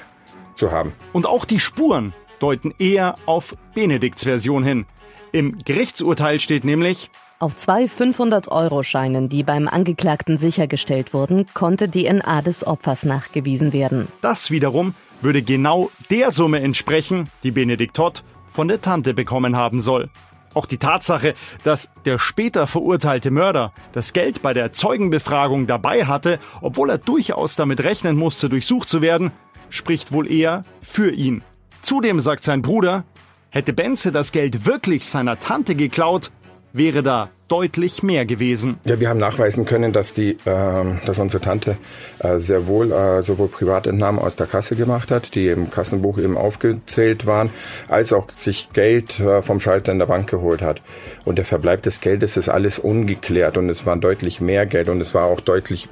zu 0.56 0.72
haben. 0.72 0.92
Und 1.12 1.26
auch 1.26 1.44
die 1.44 1.60
Spuren 1.60 2.12
deuten 2.40 2.74
eher 2.78 3.14
auf 3.26 3.56
Benedikts 3.74 4.24
Version 4.24 4.64
hin. 4.64 4.86
Im 5.32 5.58
Gerichtsurteil 5.64 6.40
steht 6.40 6.64
nämlich, 6.64 7.10
auf 7.38 7.54
zwei 7.54 7.84
500-Euro-Scheinen, 7.84 9.28
die 9.28 9.42
beim 9.42 9.68
Angeklagten 9.68 10.38
sichergestellt 10.38 11.12
wurden, 11.12 11.44
konnte 11.52 11.90
DNA 11.90 12.40
des 12.40 12.66
Opfers 12.66 13.04
nachgewiesen 13.04 13.74
werden. 13.74 14.08
Das 14.22 14.50
wiederum 14.50 14.94
würde 15.20 15.42
genau 15.42 15.90
der 16.10 16.30
Summe 16.30 16.60
entsprechen, 16.60 17.28
die 17.42 17.50
Benedikt 17.50 17.94
Todd 17.94 18.24
von 18.46 18.68
der 18.68 18.80
Tante 18.80 19.12
bekommen 19.12 19.54
haben 19.54 19.80
soll. 19.80 20.08
Auch 20.54 20.64
die 20.64 20.78
Tatsache, 20.78 21.34
dass 21.64 21.90
der 22.06 22.18
später 22.18 22.66
verurteilte 22.66 23.30
Mörder 23.30 23.74
das 23.92 24.14
Geld 24.14 24.40
bei 24.40 24.54
der 24.54 24.72
Zeugenbefragung 24.72 25.66
dabei 25.66 26.06
hatte, 26.06 26.38
obwohl 26.62 26.88
er 26.88 26.96
durchaus 26.96 27.56
damit 27.56 27.84
rechnen 27.84 28.16
musste, 28.16 28.48
durchsucht 28.48 28.88
zu 28.88 29.02
werden, 29.02 29.32
spricht 29.76 30.12
wohl 30.12 30.30
eher 30.30 30.64
für 30.82 31.10
ihn. 31.10 31.42
Zudem 31.82 32.20
sagt 32.20 32.42
sein 32.42 32.62
Bruder, 32.62 33.04
hätte 33.50 33.72
Benze 33.72 34.12
das 34.12 34.32
Geld 34.32 34.66
wirklich 34.66 35.06
seiner 35.06 35.38
Tante 35.38 35.74
geklaut, 35.74 36.30
wäre 36.72 37.02
da 37.02 37.30
deutlich 37.48 38.02
mehr 38.02 38.26
gewesen. 38.26 38.78
Ja, 38.84 38.98
wir 38.98 39.08
haben 39.08 39.20
nachweisen 39.20 39.64
können, 39.64 39.92
dass 39.92 40.12
die, 40.12 40.32
äh, 40.32 40.84
dass 41.04 41.18
unsere 41.18 41.42
Tante 41.42 41.76
äh, 42.18 42.38
sehr 42.38 42.66
wohl 42.66 42.90
äh, 42.90 43.22
sowohl 43.22 43.48
Privatentnahmen 43.48 44.20
aus 44.20 44.36
der 44.36 44.46
Kasse 44.46 44.74
gemacht 44.74 45.10
hat, 45.10 45.34
die 45.34 45.48
im 45.48 45.70
Kassenbuch 45.70 46.18
eben 46.18 46.36
aufgezählt 46.36 47.26
waren, 47.26 47.50
als 47.88 48.12
auch 48.12 48.26
sich 48.36 48.70
Geld 48.72 49.20
äh, 49.20 49.42
vom 49.42 49.60
Schalter 49.60 49.92
in 49.92 49.98
der 50.00 50.06
Bank 50.06 50.28
geholt 50.28 50.60
hat. 50.60 50.82
Und 51.24 51.36
der 51.38 51.44
Verbleib 51.44 51.82
des 51.82 52.00
Geldes 52.00 52.36
ist 52.36 52.48
alles 52.48 52.78
ungeklärt 52.78 53.56
und 53.56 53.68
es 53.68 53.86
war 53.86 53.96
deutlich 53.96 54.40
mehr 54.40 54.66
Geld 54.66 54.88
und 54.88 55.00
es 55.00 55.14
war 55.14 55.24
auch 55.24 55.40
deutlich 55.40 55.88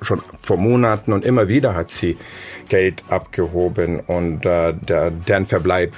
schon 0.00 0.22
vor 0.42 0.56
Monaten 0.56 1.12
und 1.12 1.24
immer 1.24 1.48
wieder 1.48 1.74
hat 1.74 1.90
sie 1.90 2.16
Geld 2.68 3.04
abgehoben 3.08 4.00
und 4.00 4.44
äh, 4.46 4.74
der, 4.74 5.10
deren 5.10 5.46
Verbleib 5.46 5.94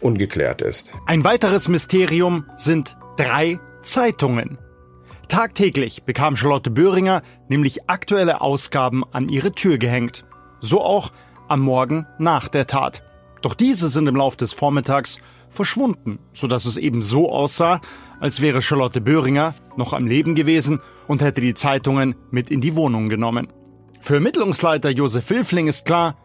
ungeklärt 0.00 0.62
ist. 0.62 0.92
Ein 1.06 1.24
weiteres 1.24 1.68
Mysterium 1.68 2.44
sind 2.56 2.96
drei 3.16 3.58
Zeitungen. 3.82 4.58
Tagtäglich 5.28 6.04
bekam 6.04 6.36
Charlotte 6.36 6.70
Böhringer 6.70 7.22
nämlich 7.48 7.88
aktuelle 7.88 8.40
Ausgaben 8.40 9.02
an 9.12 9.28
ihre 9.28 9.52
Tür 9.52 9.78
gehängt. 9.78 10.24
So 10.60 10.82
auch 10.82 11.12
am 11.48 11.60
Morgen 11.60 12.06
nach 12.18 12.48
der 12.48 12.66
Tat. 12.66 13.02
Doch 13.40 13.54
diese 13.54 13.88
sind 13.88 14.06
im 14.06 14.16
Lauf 14.16 14.36
des 14.36 14.52
Vormittags 14.52 15.18
verschwunden, 15.50 16.18
sodass 16.32 16.64
es 16.64 16.76
eben 16.76 17.02
so 17.02 17.30
aussah, 17.30 17.80
als 18.20 18.40
wäre 18.40 18.62
Charlotte 18.62 19.00
Böhringer 19.00 19.54
noch 19.76 19.92
am 19.92 20.06
Leben 20.06 20.34
gewesen 20.34 20.80
und 21.06 21.22
hätte 21.22 21.40
die 21.40 21.54
Zeitungen 21.54 22.14
mit 22.30 22.50
in 22.50 22.60
die 22.60 22.74
Wohnung 22.76 23.08
genommen. 23.08 23.48
Für 24.04 24.16
Ermittlungsleiter 24.16 24.90
Josef 24.90 25.30
Wilfling 25.30 25.66
ist 25.66 25.86
klar, 25.86 26.18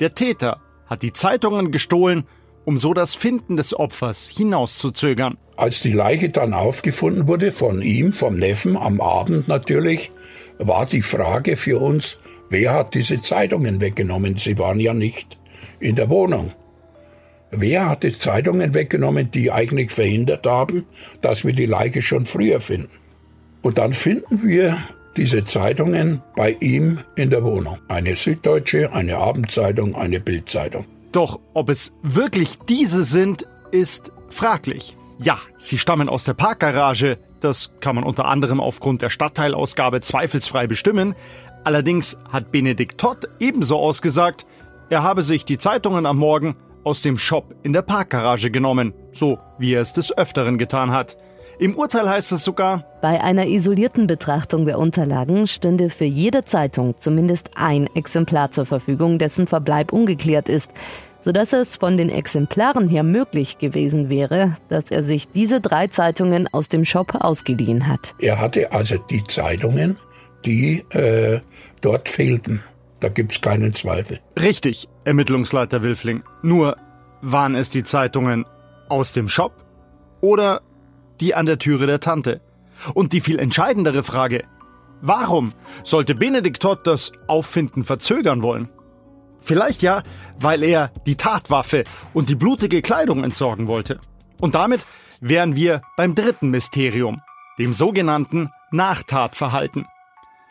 der 0.00 0.14
Täter 0.14 0.62
hat 0.86 1.02
die 1.02 1.12
Zeitungen 1.12 1.70
gestohlen, 1.70 2.24
um 2.64 2.78
so 2.78 2.94
das 2.94 3.14
Finden 3.14 3.58
des 3.58 3.78
Opfers 3.78 4.30
hinauszuzögern. 4.34 5.36
Als 5.54 5.82
die 5.82 5.92
Leiche 5.92 6.30
dann 6.30 6.54
aufgefunden 6.54 7.28
wurde, 7.28 7.52
von 7.52 7.82
ihm, 7.82 8.14
vom 8.14 8.38
Neffen, 8.38 8.78
am 8.78 9.02
Abend 9.02 9.46
natürlich, 9.46 10.10
war 10.56 10.86
die 10.86 11.02
Frage 11.02 11.58
für 11.58 11.78
uns, 11.82 12.22
wer 12.48 12.72
hat 12.72 12.94
diese 12.94 13.20
Zeitungen 13.20 13.82
weggenommen? 13.82 14.38
Sie 14.38 14.56
waren 14.56 14.80
ja 14.80 14.94
nicht 14.94 15.38
in 15.80 15.96
der 15.96 16.08
Wohnung. 16.08 16.54
Wer 17.50 17.90
hat 17.90 18.04
die 18.04 18.18
Zeitungen 18.18 18.72
weggenommen, 18.72 19.30
die 19.30 19.52
eigentlich 19.52 19.90
verhindert 19.90 20.46
haben, 20.46 20.86
dass 21.20 21.44
wir 21.44 21.52
die 21.52 21.66
Leiche 21.66 22.00
schon 22.00 22.24
früher 22.24 22.62
finden? 22.62 22.88
Und 23.60 23.76
dann 23.76 23.92
finden 23.92 24.48
wir 24.48 24.78
diese 25.18 25.42
Zeitungen 25.42 26.22
bei 26.36 26.56
ihm 26.60 27.00
in 27.16 27.28
der 27.30 27.42
Wohnung. 27.42 27.78
Eine 27.88 28.14
Süddeutsche, 28.14 28.92
eine 28.92 29.18
Abendzeitung, 29.18 29.96
eine 29.96 30.20
Bildzeitung. 30.20 30.86
Doch 31.10 31.40
ob 31.54 31.70
es 31.70 31.92
wirklich 32.02 32.56
diese 32.68 33.02
sind, 33.02 33.44
ist 33.72 34.12
fraglich. 34.30 34.96
Ja, 35.18 35.38
sie 35.56 35.76
stammen 35.76 36.08
aus 36.08 36.22
der 36.22 36.34
Parkgarage, 36.34 37.18
das 37.40 37.72
kann 37.80 37.96
man 37.96 38.04
unter 38.04 38.26
anderem 38.26 38.60
aufgrund 38.60 39.02
der 39.02 39.10
Stadtteilausgabe 39.10 40.00
zweifelsfrei 40.00 40.68
bestimmen. 40.68 41.16
Allerdings 41.64 42.16
hat 42.30 42.52
Benedikt 42.52 43.00
Todd 43.00 43.28
ebenso 43.40 43.76
ausgesagt, 43.76 44.46
er 44.88 45.02
habe 45.02 45.24
sich 45.24 45.44
die 45.44 45.58
Zeitungen 45.58 46.06
am 46.06 46.18
Morgen 46.18 46.54
aus 46.84 47.02
dem 47.02 47.18
Shop 47.18 47.56
in 47.64 47.72
der 47.72 47.82
Parkgarage 47.82 48.52
genommen, 48.52 48.94
so 49.12 49.40
wie 49.58 49.74
er 49.74 49.80
es 49.80 49.92
des 49.92 50.16
Öfteren 50.16 50.58
getan 50.58 50.92
hat. 50.92 51.16
Im 51.60 51.74
Urteil 51.74 52.08
heißt 52.08 52.30
es 52.30 52.44
sogar, 52.44 52.84
bei 53.02 53.20
einer 53.20 53.48
isolierten 53.48 54.06
Betrachtung 54.06 54.64
der 54.64 54.78
Unterlagen 54.78 55.48
stünde 55.48 55.90
für 55.90 56.04
jede 56.04 56.44
Zeitung 56.44 56.94
zumindest 56.98 57.50
ein 57.56 57.88
Exemplar 57.96 58.52
zur 58.52 58.64
Verfügung, 58.64 59.18
dessen 59.18 59.48
Verbleib 59.48 59.92
ungeklärt 59.92 60.48
ist, 60.48 60.70
sodass 61.20 61.52
es 61.52 61.76
von 61.76 61.96
den 61.96 62.10
Exemplaren 62.10 62.88
her 62.88 63.02
möglich 63.02 63.58
gewesen 63.58 64.08
wäre, 64.08 64.56
dass 64.68 64.92
er 64.92 65.02
sich 65.02 65.30
diese 65.32 65.60
drei 65.60 65.88
Zeitungen 65.88 66.46
aus 66.52 66.68
dem 66.68 66.84
Shop 66.84 67.16
ausgeliehen 67.16 67.88
hat. 67.88 68.14
Er 68.20 68.40
hatte 68.40 68.70
also 68.70 68.96
die 69.10 69.24
Zeitungen, 69.24 69.96
die 70.44 70.84
äh, 70.90 71.40
dort 71.80 72.08
fehlten. 72.08 72.62
Da 73.00 73.08
gibt's 73.08 73.40
keinen 73.40 73.72
Zweifel. 73.72 74.20
Richtig, 74.38 74.88
Ermittlungsleiter 75.04 75.82
Wilfling. 75.82 76.22
Nur 76.42 76.76
waren 77.20 77.56
es 77.56 77.68
die 77.68 77.82
Zeitungen 77.82 78.44
aus 78.88 79.10
dem 79.10 79.26
Shop 79.26 79.52
oder 80.20 80.60
die 81.20 81.34
an 81.34 81.46
der 81.46 81.58
Türe 81.58 81.86
der 81.86 82.00
Tante? 82.00 82.40
Und 82.94 83.12
die 83.12 83.20
viel 83.20 83.38
entscheidendere 83.38 84.02
Frage, 84.02 84.44
warum 85.00 85.52
sollte 85.82 86.14
Benedikt 86.14 86.62
Todd 86.62 86.86
das 86.86 87.12
Auffinden 87.26 87.84
verzögern 87.84 88.42
wollen? 88.42 88.68
Vielleicht 89.40 89.82
ja, 89.82 90.02
weil 90.40 90.62
er 90.62 90.90
die 91.06 91.16
Tatwaffe 91.16 91.84
und 92.12 92.28
die 92.28 92.34
blutige 92.34 92.82
Kleidung 92.82 93.24
entsorgen 93.24 93.66
wollte. 93.66 93.98
Und 94.40 94.54
damit 94.54 94.86
wären 95.20 95.56
wir 95.56 95.82
beim 95.96 96.14
dritten 96.14 96.50
Mysterium, 96.50 97.22
dem 97.58 97.72
sogenannten 97.72 98.50
Nachtatverhalten. 98.70 99.86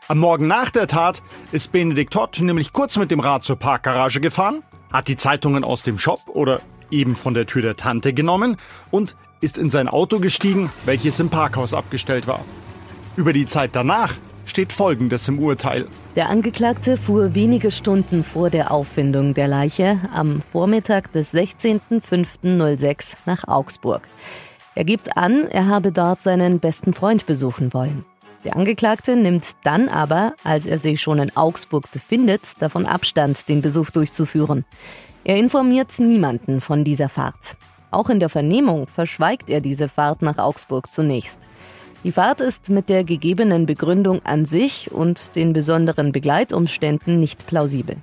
Am 0.08 0.20
Morgen 0.20 0.48
nach 0.48 0.72
der 0.72 0.88
Tat 0.88 1.22
ist 1.52 1.72
Benedikt 1.72 2.14
Todd 2.14 2.40
nämlich 2.40 2.72
kurz 2.72 2.98
mit 2.98 3.12
dem 3.12 3.20
Rad 3.20 3.44
zur 3.44 3.58
Parkgarage 3.58 4.22
gefahren, 4.22 4.64
hat 4.92 5.08
die 5.10 5.18
Zeitungen 5.18 5.64
aus 5.64 5.84
dem 5.84 5.98
Shop 5.98 6.22
oder 6.28 6.62
eben 6.92 7.16
von 7.16 7.34
der 7.34 7.46
Tür 7.46 7.62
der 7.62 7.76
Tante 7.76 8.14
genommen 8.14 8.58
und 8.92 9.16
ist 9.42 9.58
in 9.58 9.70
sein 9.70 9.88
Auto 9.88 10.20
gestiegen, 10.20 10.72
welches 10.86 11.20
im 11.20 11.30
Parkhaus 11.30 11.74
abgestellt 11.74 12.28
war. 12.28 12.44
Über 13.16 13.34
die 13.34 13.46
Zeit 13.46 13.76
danach 13.76 14.14
steht 14.46 14.74
Folgendes 14.74 15.28
im 15.28 15.40
Urteil. 15.40 15.88
Der 16.16 16.30
Angeklagte 16.30 16.98
fuhr 16.98 17.36
wenige 17.36 17.72
Stunden 17.72 18.24
vor 18.24 18.50
der 18.50 18.72
Auffindung 18.72 19.34
der 19.34 19.48
Leiche 19.48 20.00
am 20.14 20.42
Vormittag 20.52 21.12
des 21.12 21.34
16.05.06 21.34 23.18
nach 23.26 23.48
Augsburg. 23.48 24.02
Er 24.74 24.84
gibt 24.84 25.18
an, 25.18 25.48
er 25.50 25.68
habe 25.68 25.92
dort 25.92 26.22
seinen 26.22 26.60
besten 26.60 26.94
Freund 26.94 27.26
besuchen 27.26 27.74
wollen. 27.74 28.06
Der 28.44 28.56
Angeklagte 28.56 29.16
nimmt 29.16 29.46
dann 29.64 29.90
aber, 29.90 30.34
als 30.44 30.66
er 30.66 30.80
sich 30.80 31.02
schon 31.02 31.20
in 31.20 31.36
Augsburg 31.36 31.92
befindet, 31.92 32.62
davon 32.62 32.86
Abstand, 32.86 33.50
den 33.50 33.62
Besuch 33.62 33.90
durchzuführen. 33.90 34.66
Er 35.28 35.36
informiert 35.36 36.00
niemanden 36.00 36.62
von 36.62 36.86
dieser 36.86 37.10
Fahrt. 37.10 37.58
Auch 37.92 38.10
in 38.10 38.22
der 38.22 38.30
Vernehmung 38.30 38.88
verschweigt 38.88 39.50
er 39.50 39.60
diese 39.60 39.90
Fahrt 39.90 40.22
nach 40.22 40.38
Augsburg 40.38 40.88
zunächst. 40.90 41.42
Die 42.06 42.14
Fahrt 42.14 42.40
ist 42.40 42.70
mit 42.70 42.88
der 42.88 43.04
gegebenen 43.04 43.66
Begründung 43.66 44.24
an 44.24 44.46
sich 44.46 44.90
und 44.94 45.36
den 45.36 45.52
besonderen 45.52 46.14
Begleitumständen 46.14 47.20
nicht 47.20 47.46
plausibel. 47.46 47.98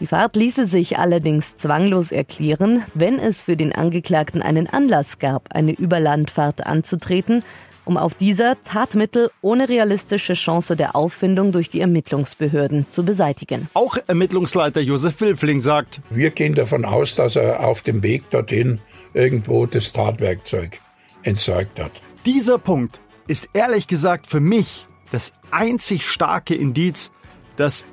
Die 0.00 0.08
Fahrt 0.08 0.34
ließe 0.34 0.66
sich 0.66 0.98
allerdings 0.98 1.56
zwanglos 1.56 2.10
erklären, 2.10 2.82
wenn 2.92 3.20
es 3.20 3.40
für 3.40 3.56
den 3.56 3.72
Angeklagten 3.72 4.42
einen 4.42 4.66
Anlass 4.66 5.20
gab, 5.20 5.54
eine 5.54 5.70
Überlandfahrt 5.70 6.66
anzutreten 6.66 7.44
um 7.88 7.96
auf 7.96 8.14
dieser 8.14 8.62
Tatmittel 8.64 9.30
ohne 9.40 9.68
realistische 9.68 10.34
Chance 10.34 10.76
der 10.76 10.94
Auffindung 10.94 11.52
durch 11.52 11.70
die 11.70 11.80
Ermittlungsbehörden 11.80 12.86
zu 12.90 13.02
beseitigen. 13.02 13.68
Auch 13.72 13.96
Ermittlungsleiter 14.06 14.82
Josef 14.82 15.22
Wilfling 15.22 15.62
sagt, 15.62 16.02
wir 16.10 16.30
gehen 16.30 16.54
davon 16.54 16.84
aus, 16.84 17.14
dass 17.14 17.34
er 17.34 17.66
auf 17.66 17.80
dem 17.80 18.02
Weg 18.02 18.28
dorthin 18.30 18.80
irgendwo 19.14 19.64
das 19.64 19.94
Tatwerkzeug 19.94 20.80
entsorgt 21.22 21.80
hat. 21.80 21.92
Dieser 22.26 22.58
Punkt 22.58 23.00
ist 23.26 23.48
ehrlich 23.54 23.86
gesagt 23.86 24.26
für 24.26 24.40
mich 24.40 24.86
das 25.10 25.32
einzig 25.50 26.06
starke 26.06 26.54
Indiz, 26.54 27.10
das 27.56 27.86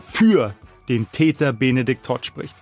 für 0.00 0.56
den 0.88 1.08
Täter 1.12 1.52
Benedikt 1.52 2.04
Todd 2.04 2.26
spricht. 2.26 2.56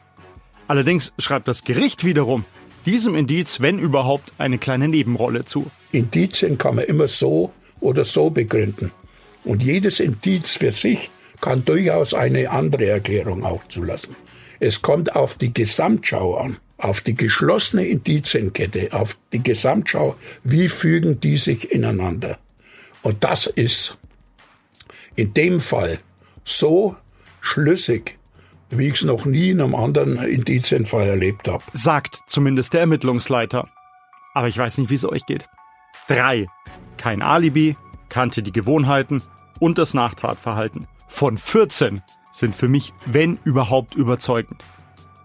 Allerdings 0.68 1.14
schreibt 1.18 1.49
das 1.49 1.64
Gericht 1.64 2.05
wiederum 2.05 2.44
diesem 2.85 3.14
Indiz, 3.14 3.61
wenn 3.61 3.79
überhaupt, 3.79 4.33
eine 4.38 4.59
kleine 4.59 4.88
Nebenrolle 4.88 5.44
zu. 5.44 5.70
Indizien 5.92 6.59
kann 6.59 6.77
man 6.77 6.85
immer 6.85 7.09
so 7.09 7.53
oder 7.81 8.05
so 8.05 8.31
begründen. 8.31 8.90
Und 9.44 9.62
jedes 9.62 10.01
Indiz 10.01 10.53
für 10.53 10.73
sich 10.73 11.11
kann 11.40 11.64
durchaus 11.64 12.14
eine 12.14 12.51
andere 12.51 12.87
Erklärung 12.87 13.44
auch 13.44 13.66
zulassen. 13.68 14.16
Es 14.61 14.83
kommt 14.83 15.14
auf 15.14 15.37
die 15.37 15.53
Gesamtschau 15.53 16.37
an, 16.37 16.57
auf 16.79 17.01
die 17.01 17.14
geschlossene 17.14 17.87
Indizienkette, 17.87 18.88
auf 18.92 19.18
die 19.33 19.42
Gesamtschau, 19.42 20.16
wie 20.42 20.68
fügen 20.68 21.20
die 21.20 21.37
sich 21.37 21.70
ineinander. 21.70 22.38
Und 23.03 23.23
das 23.25 23.47
ist 23.47 23.99
in 25.16 25.35
dem 25.35 25.61
Fall 25.61 25.99
so 26.44 26.97
schlüssig, 27.40 28.16
wie 28.79 28.87
ich 28.87 28.95
es 28.95 29.05
noch 29.05 29.25
nie 29.25 29.51
in 29.51 29.61
einem 29.61 29.75
anderen 29.75 30.17
Indizienfall 30.19 31.07
erlebt 31.07 31.49
habe. 31.49 31.63
Sagt 31.73 32.19
zumindest 32.27 32.73
der 32.73 32.81
Ermittlungsleiter. 32.81 33.69
Aber 34.35 34.49
ich 34.49 34.59
weiß 34.59 34.79
nicht, 34.79 34.91
wie 34.91 34.95
es 34.95 35.05
euch 35.05 35.27
geht. 35.27 35.49
Drei. 36.09 36.47
Kein 36.97 37.23
Alibi, 37.23 37.77
kannte 38.09 38.43
die 38.43 38.53
Gewohnheiten 38.53 39.23
und 39.61 39.79
das 39.79 39.95
Nachtatverhalten. 39.95 40.87
Von 41.09 41.39
14 41.39 42.03
sind 42.31 42.57
für 42.57 42.69
mich, 42.69 42.93
wenn 43.07 43.39
überhaupt, 43.45 43.95
überzeugend. 43.95 44.65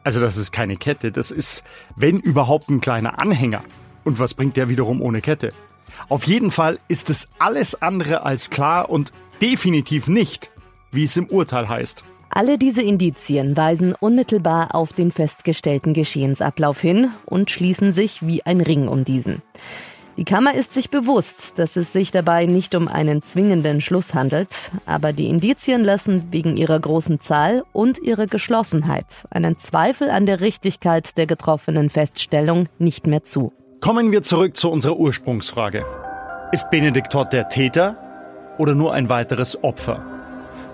Also 0.04 0.22
das 0.22 0.38
ist 0.38 0.52
keine 0.52 0.78
Kette, 0.78 1.12
das 1.12 1.32
ist, 1.32 1.64
wenn 1.96 2.20
überhaupt, 2.20 2.70
ein 2.70 2.82
kleiner 2.82 3.20
Anhänger. 3.20 3.64
Und 4.04 4.20
was 4.20 4.34
bringt 4.34 4.58
der 4.58 4.70
wiederum 4.70 5.02
ohne 5.02 5.22
Kette? 5.22 5.50
Auf 6.08 6.26
jeden 6.26 6.52
Fall 6.52 6.80
ist 6.88 7.10
es 7.10 7.28
alles 7.38 7.82
andere 7.82 8.24
als 8.24 8.50
klar 8.50 8.90
und 8.90 9.12
definitiv 9.42 10.08
nicht, 10.08 10.52
wie 10.92 11.04
es 11.04 11.18
im 11.18 11.28
Urteil 11.28 11.68
heißt. 11.68 12.04
Alle 12.30 12.58
diese 12.58 12.82
Indizien 12.84 13.58
weisen 13.58 13.96
unmittelbar 14.00 14.76
auf 14.76 14.94
den 14.94 15.12
festgestellten 15.12 15.94
Geschehensablauf 15.94 16.80
hin 16.80 17.10
und 17.26 17.50
schließen 17.50 17.92
sich 17.92 18.26
wie 18.26 18.46
ein 18.46 18.62
Ring 18.62 18.88
um 18.88 19.04
diesen. 19.04 19.42
Die 20.16 20.26
Kammer 20.26 20.54
ist 20.54 20.74
sich 20.74 20.90
bewusst, 20.90 21.58
dass 21.58 21.76
es 21.76 21.94
sich 21.94 22.12
dabei 22.12 22.46
nicht 22.46 22.76
um 22.76 22.88
einen 22.88 23.22
zwingenden 23.22 23.80
Schluss 23.80 24.14
handelt, 24.14 24.70
aber 24.86 25.14
die 25.14 25.28
Indizien 25.28 25.84
lassen 25.84 26.28
wegen 26.32 26.58
ihrer 26.58 26.80
großen 26.80 27.20
Zahl 27.20 27.64
und 27.72 28.00
ihrer 28.00 28.28
Geschlossenheit 28.28 29.26
einen 29.30 29.58
Zweifel 29.60 30.10
an 30.10 30.26
der 30.26 30.42
Richtigkeit 30.42 31.18
der 31.18 31.26
getroffenen 31.26 31.90
Feststellung 31.90 32.68
nicht 32.80 33.08
mehr 33.08 33.24
zu. 33.24 33.54
Kommen 33.80 34.12
wir 34.12 34.22
zurück 34.22 34.58
zu 34.58 34.70
unserer 34.70 34.98
Ursprungsfrage. 34.98 35.86
Ist 36.52 36.70
Benedikt 36.70 37.14
Todd 37.14 37.32
der 37.32 37.48
Täter 37.48 37.98
oder 38.58 38.76
nur 38.76 38.94
ein 38.94 39.08
weiteres 39.08 39.64
Opfer? 39.64 40.04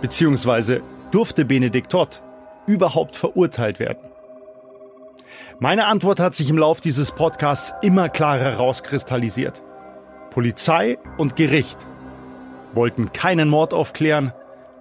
Beziehungsweise 0.02 0.82
durfte 1.16 1.46
Benedikt 1.46 1.94
Todd 1.94 2.22
überhaupt 2.68 3.16
verurteilt 3.16 3.80
werden? 3.80 4.04
Meine 5.60 5.86
Antwort 5.86 6.20
hat 6.20 6.36
sich 6.36 6.50
im 6.50 6.58
Lauf 6.58 6.82
dieses 6.82 7.14
Podcasts 7.14 7.74
immer 7.82 8.10
klarer 8.10 8.44
herauskristallisiert. 8.44 9.64
Polizei 10.30 10.98
und 11.18 11.38
Gericht 11.38 11.88
wollten 12.74 13.14
keinen 13.14 13.48
Mord 13.48 13.74
aufklären, 13.74 14.34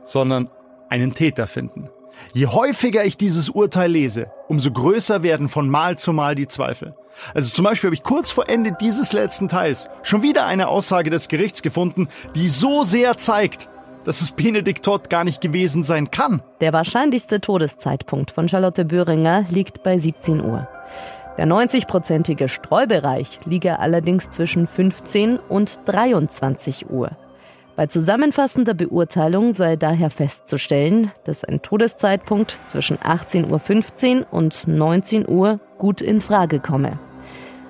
sondern 0.02 0.50
einen 0.88 1.14
Täter 1.14 1.46
finden. 1.46 1.88
Je 2.32 2.48
häufiger 2.48 3.04
ich 3.04 3.16
dieses 3.16 3.48
Urteil 3.48 3.92
lese, 3.92 4.32
umso 4.48 4.72
größer 4.72 5.22
werden 5.22 5.48
von 5.48 5.68
Mal 5.68 5.98
zu 5.98 6.12
Mal 6.12 6.34
die 6.34 6.48
Zweifel. 6.48 6.96
Also 7.32 7.54
zum 7.54 7.64
Beispiel 7.64 7.88
habe 7.88 7.94
ich 7.94 8.02
kurz 8.02 8.32
vor 8.32 8.48
Ende 8.48 8.72
dieses 8.80 9.12
letzten 9.12 9.48
Teils 9.48 9.88
schon 10.02 10.24
wieder 10.24 10.46
eine 10.46 10.66
Aussage 10.66 11.10
des 11.10 11.28
Gerichts 11.28 11.62
gefunden, 11.62 12.08
die 12.34 12.48
so 12.48 12.82
sehr 12.82 13.16
zeigt, 13.18 13.68
dass 14.04 14.20
es 14.20 14.32
Benedikt 14.32 14.84
Todd 14.84 15.10
gar 15.10 15.24
nicht 15.24 15.40
gewesen 15.40 15.82
sein 15.82 16.10
kann. 16.10 16.42
Der 16.60 16.72
wahrscheinlichste 16.72 17.40
Todeszeitpunkt 17.40 18.30
von 18.30 18.48
Charlotte 18.48 18.84
Böhringer 18.84 19.44
liegt 19.50 19.82
bei 19.82 19.98
17 19.98 20.44
Uhr. 20.44 20.68
Der 21.36 21.46
90-prozentige 21.46 22.48
Streubereich 22.48 23.40
liege 23.44 23.80
allerdings 23.80 24.30
zwischen 24.30 24.66
15 24.66 25.38
und 25.38 25.80
23 25.86 26.90
Uhr. 26.90 27.10
Bei 27.76 27.86
zusammenfassender 27.86 28.72
Beurteilung 28.72 29.52
sei 29.52 29.74
daher 29.74 30.10
festzustellen, 30.10 31.10
dass 31.24 31.42
ein 31.42 31.60
Todeszeitpunkt 31.60 32.56
zwischen 32.66 32.98
18.15 32.98 34.20
Uhr 34.20 34.26
und 34.32 34.68
19 34.68 35.28
Uhr 35.28 35.58
gut 35.78 36.00
in 36.00 36.20
Frage 36.20 36.60
komme. 36.60 37.00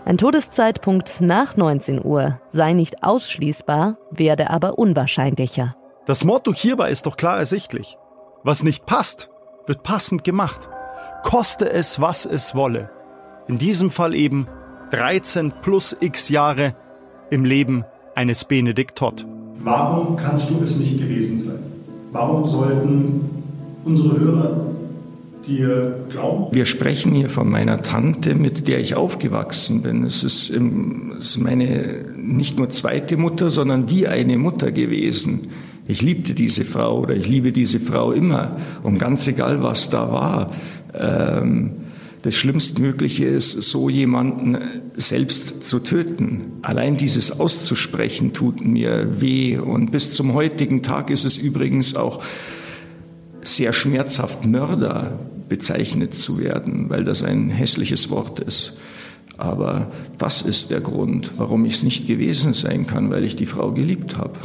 Ein 0.05 0.19
Todeszeitpunkt 0.19 1.23
nach 1.23 1.57
19 1.57 2.05
Uhr 2.05 2.39
sei 2.49 2.75
nicht 2.75 3.03
ausschließbar, 3.03 3.97
werde 4.11 4.51
aber 4.51 4.79
unwahrscheinlicher. 4.79 5.75
Das 6.07 6.27
Motto 6.27 6.53
hierbei 6.53 6.91
ist 6.91 7.07
doch 7.07 7.17
klar 7.17 7.39
ersichtlich. 7.39 7.97
Was 8.43 8.63
nicht 8.63 8.85
passt, 8.85 9.31
wird 9.67 9.83
passend 9.83 10.23
gemacht. 10.23 10.69
Koste 11.23 11.71
es, 11.71 11.99
was 11.99 12.27
es 12.27 12.55
wolle. 12.55 12.91
In 13.49 13.57
diesem 13.57 13.91
Fall 13.91 14.15
eben 14.15 14.47
13 14.91 15.53
plus 15.63 15.97
x 15.99 16.29
Jahre 16.29 16.75
im 17.31 17.47
Leben 17.47 17.85
eines 18.15 18.45
Benedikt 18.45 18.99
Todd. 18.99 19.25
Warum 19.61 20.17
kannst 20.17 20.51
du 20.51 20.63
es 20.63 20.77
nicht 20.77 20.99
gewesen 20.99 21.39
sein? 21.39 21.59
Warum 22.13 22.45
sollten 22.45 23.43
unsere 23.87 24.21
Hörer 24.21 24.67
dir 25.47 26.05
glauben? 26.11 26.55
Wir 26.55 26.67
sprechen 26.67 27.15
hier 27.15 27.31
von 27.31 27.49
meiner 27.49 27.81
Tante, 27.81 28.35
mit 28.35 28.69
der 28.69 28.79
ich 28.79 28.95
aufgewachsen 28.95 29.81
bin. 29.83 30.05
Es 30.05 30.23
ist, 30.23 30.51
es 30.51 30.61
ist 31.19 31.39
meine 31.39 32.05
nicht 32.15 32.59
nur 32.59 32.69
zweite 32.69 33.17
Mutter, 33.17 33.49
sondern 33.49 33.89
wie 33.89 34.07
eine 34.07 34.37
Mutter 34.37 34.71
gewesen. 34.71 35.51
Ich 35.87 36.01
liebte 36.03 36.35
diese 36.35 36.65
Frau 36.65 37.01
oder 37.01 37.15
ich 37.15 37.29
liebe 37.29 37.53
diese 37.53 37.79
Frau 37.79 38.13
immer 38.13 38.57
und 38.83 38.99
ganz 38.99 39.27
egal, 39.27 39.63
was 39.63 39.91
da 39.91 40.11
war. 40.11 40.53
Ähm, 40.95 41.73
das 42.23 42.35
Schlimmstmögliche 42.35 43.27
ist, 43.27 43.51
so 43.65 43.91
jemanden 43.91 44.57
selbst 44.97 45.67
zu 45.67 45.81
töten. 45.81 46.47
Allein 46.63 46.97
dieses 46.97 47.39
auszusprechen 47.39 48.33
tut 48.33 48.65
mir 48.65 49.21
weh. 49.21 49.59
Und 49.59 49.91
bis 49.91 50.15
zum 50.15 50.33
heutigen 50.33 50.83
Tag 50.83 51.11
ist 51.11 51.27
es 51.27 51.37
übrigens 51.37 51.97
auch 51.97 52.23
sehr 53.43 53.75
schmerzhaft, 53.75 54.47
Mörder 54.47 55.19
bezeichnet 55.51 56.15
zu 56.15 56.39
werden, 56.39 56.89
weil 56.89 57.05
das 57.05 57.23
ein 57.23 57.51
hässliches 57.51 58.09
Wort 58.09 58.41
ist. 58.41 58.81
Aber 59.37 59.93
das 60.17 60.41
ist 60.41 60.71
der 60.71 60.81
Grund, 60.81 61.33
warum 61.37 61.67
ich 61.67 61.75
es 61.75 61.83
nicht 61.83 62.07
gewesen 62.07 62.55
sein 62.55 62.87
kann, 62.87 63.11
weil 63.11 63.25
ich 63.25 63.37
die 63.37 63.45
Frau 63.45 63.73
geliebt 63.73 64.17
habe. 64.17 64.39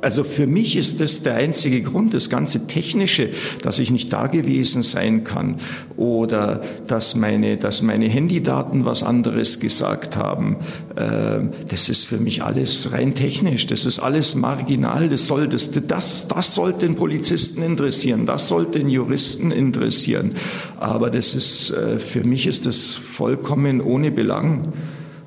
Also 0.00 0.22
für 0.22 0.46
mich 0.46 0.76
ist 0.76 1.00
das 1.00 1.22
der 1.22 1.34
einzige 1.34 1.82
Grund, 1.82 2.14
das 2.14 2.30
ganze 2.30 2.66
Technische, 2.68 3.30
dass 3.62 3.80
ich 3.80 3.90
nicht 3.90 4.12
da 4.12 4.28
gewesen 4.28 4.84
sein 4.84 5.24
kann 5.24 5.56
oder 5.96 6.62
dass 6.86 7.16
meine, 7.16 7.56
dass 7.56 7.82
meine 7.82 8.08
Handydaten 8.08 8.84
was 8.84 9.02
anderes 9.02 9.58
gesagt 9.58 10.16
haben. 10.16 10.56
Äh, 10.94 11.40
das 11.68 11.88
ist 11.88 12.06
für 12.06 12.18
mich 12.18 12.44
alles 12.44 12.92
rein 12.92 13.14
technisch. 13.14 13.66
Das 13.66 13.86
ist 13.86 13.98
alles 13.98 14.36
marginal. 14.36 15.08
Das 15.08 15.26
soll, 15.26 15.48
das, 15.48 15.72
das, 15.72 16.28
das 16.28 16.54
sollte 16.54 16.86
den 16.86 16.94
Polizisten 16.94 17.62
interessieren. 17.62 18.24
Das 18.24 18.46
sollte 18.46 18.78
den 18.78 18.90
Juristen 18.90 19.50
interessieren. 19.50 20.36
Aber 20.76 21.10
das 21.10 21.34
ist, 21.34 21.70
äh, 21.70 21.98
für 21.98 22.22
mich 22.22 22.46
ist 22.46 22.66
das 22.66 22.94
vollkommen 22.94 23.80
ohne 23.80 24.12
Belang. 24.12 24.72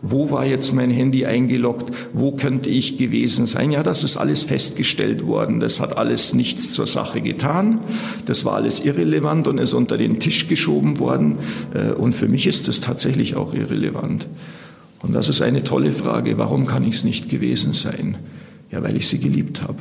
Wo 0.04 0.32
war 0.32 0.46
jetzt 0.46 0.74
mein 0.74 0.90
Handy 0.90 1.26
eingeloggt? 1.26 1.94
Wo 2.14 2.32
könnte 2.32 2.70
ich 2.72 2.98
gewesen 2.98 3.46
sein? 3.46 3.72
Ja, 3.72 3.84
das 3.84 4.04
ist 4.04 4.18
alles 4.18 4.44
festgestellt 4.44 5.26
worden. 5.28 5.60
Das 5.60 5.80
hat 5.80 5.98
alles 5.98 6.34
nichts 6.34 6.72
zur 6.72 6.88
Sache 6.88 7.22
getan. 7.22 7.80
Das 8.26 8.44
war 8.44 8.56
alles 8.56 8.84
irrelevant 8.84 9.48
und 9.48 9.60
ist 9.60 9.74
unter 9.74 9.98
den 9.98 10.20
Tisch 10.20 10.48
geschoben 10.48 10.98
worden. 10.98 11.38
Äh, 11.74 11.92
und 11.92 12.16
für 12.16 12.28
mich 12.28 12.48
ist 12.48 12.68
das 12.68 12.80
tatsächlich 12.80 13.36
auch 13.36 13.54
irrelevant. 13.54 14.28
Und 15.04 15.14
das 15.14 15.30
ist 15.30 15.42
eine 15.42 15.64
tolle 15.64 15.94
Frage. 15.94 16.38
Warum 16.40 16.66
kann 16.66 16.84
ich 16.84 16.96
es 16.96 17.04
nicht 17.04 17.30
gewesen 17.30 17.74
sein? 17.74 18.18
Ja, 18.72 18.82
weil 18.82 18.96
ich 18.96 19.08
sie 19.08 19.20
geliebt 19.20 19.62
habe. 19.62 19.78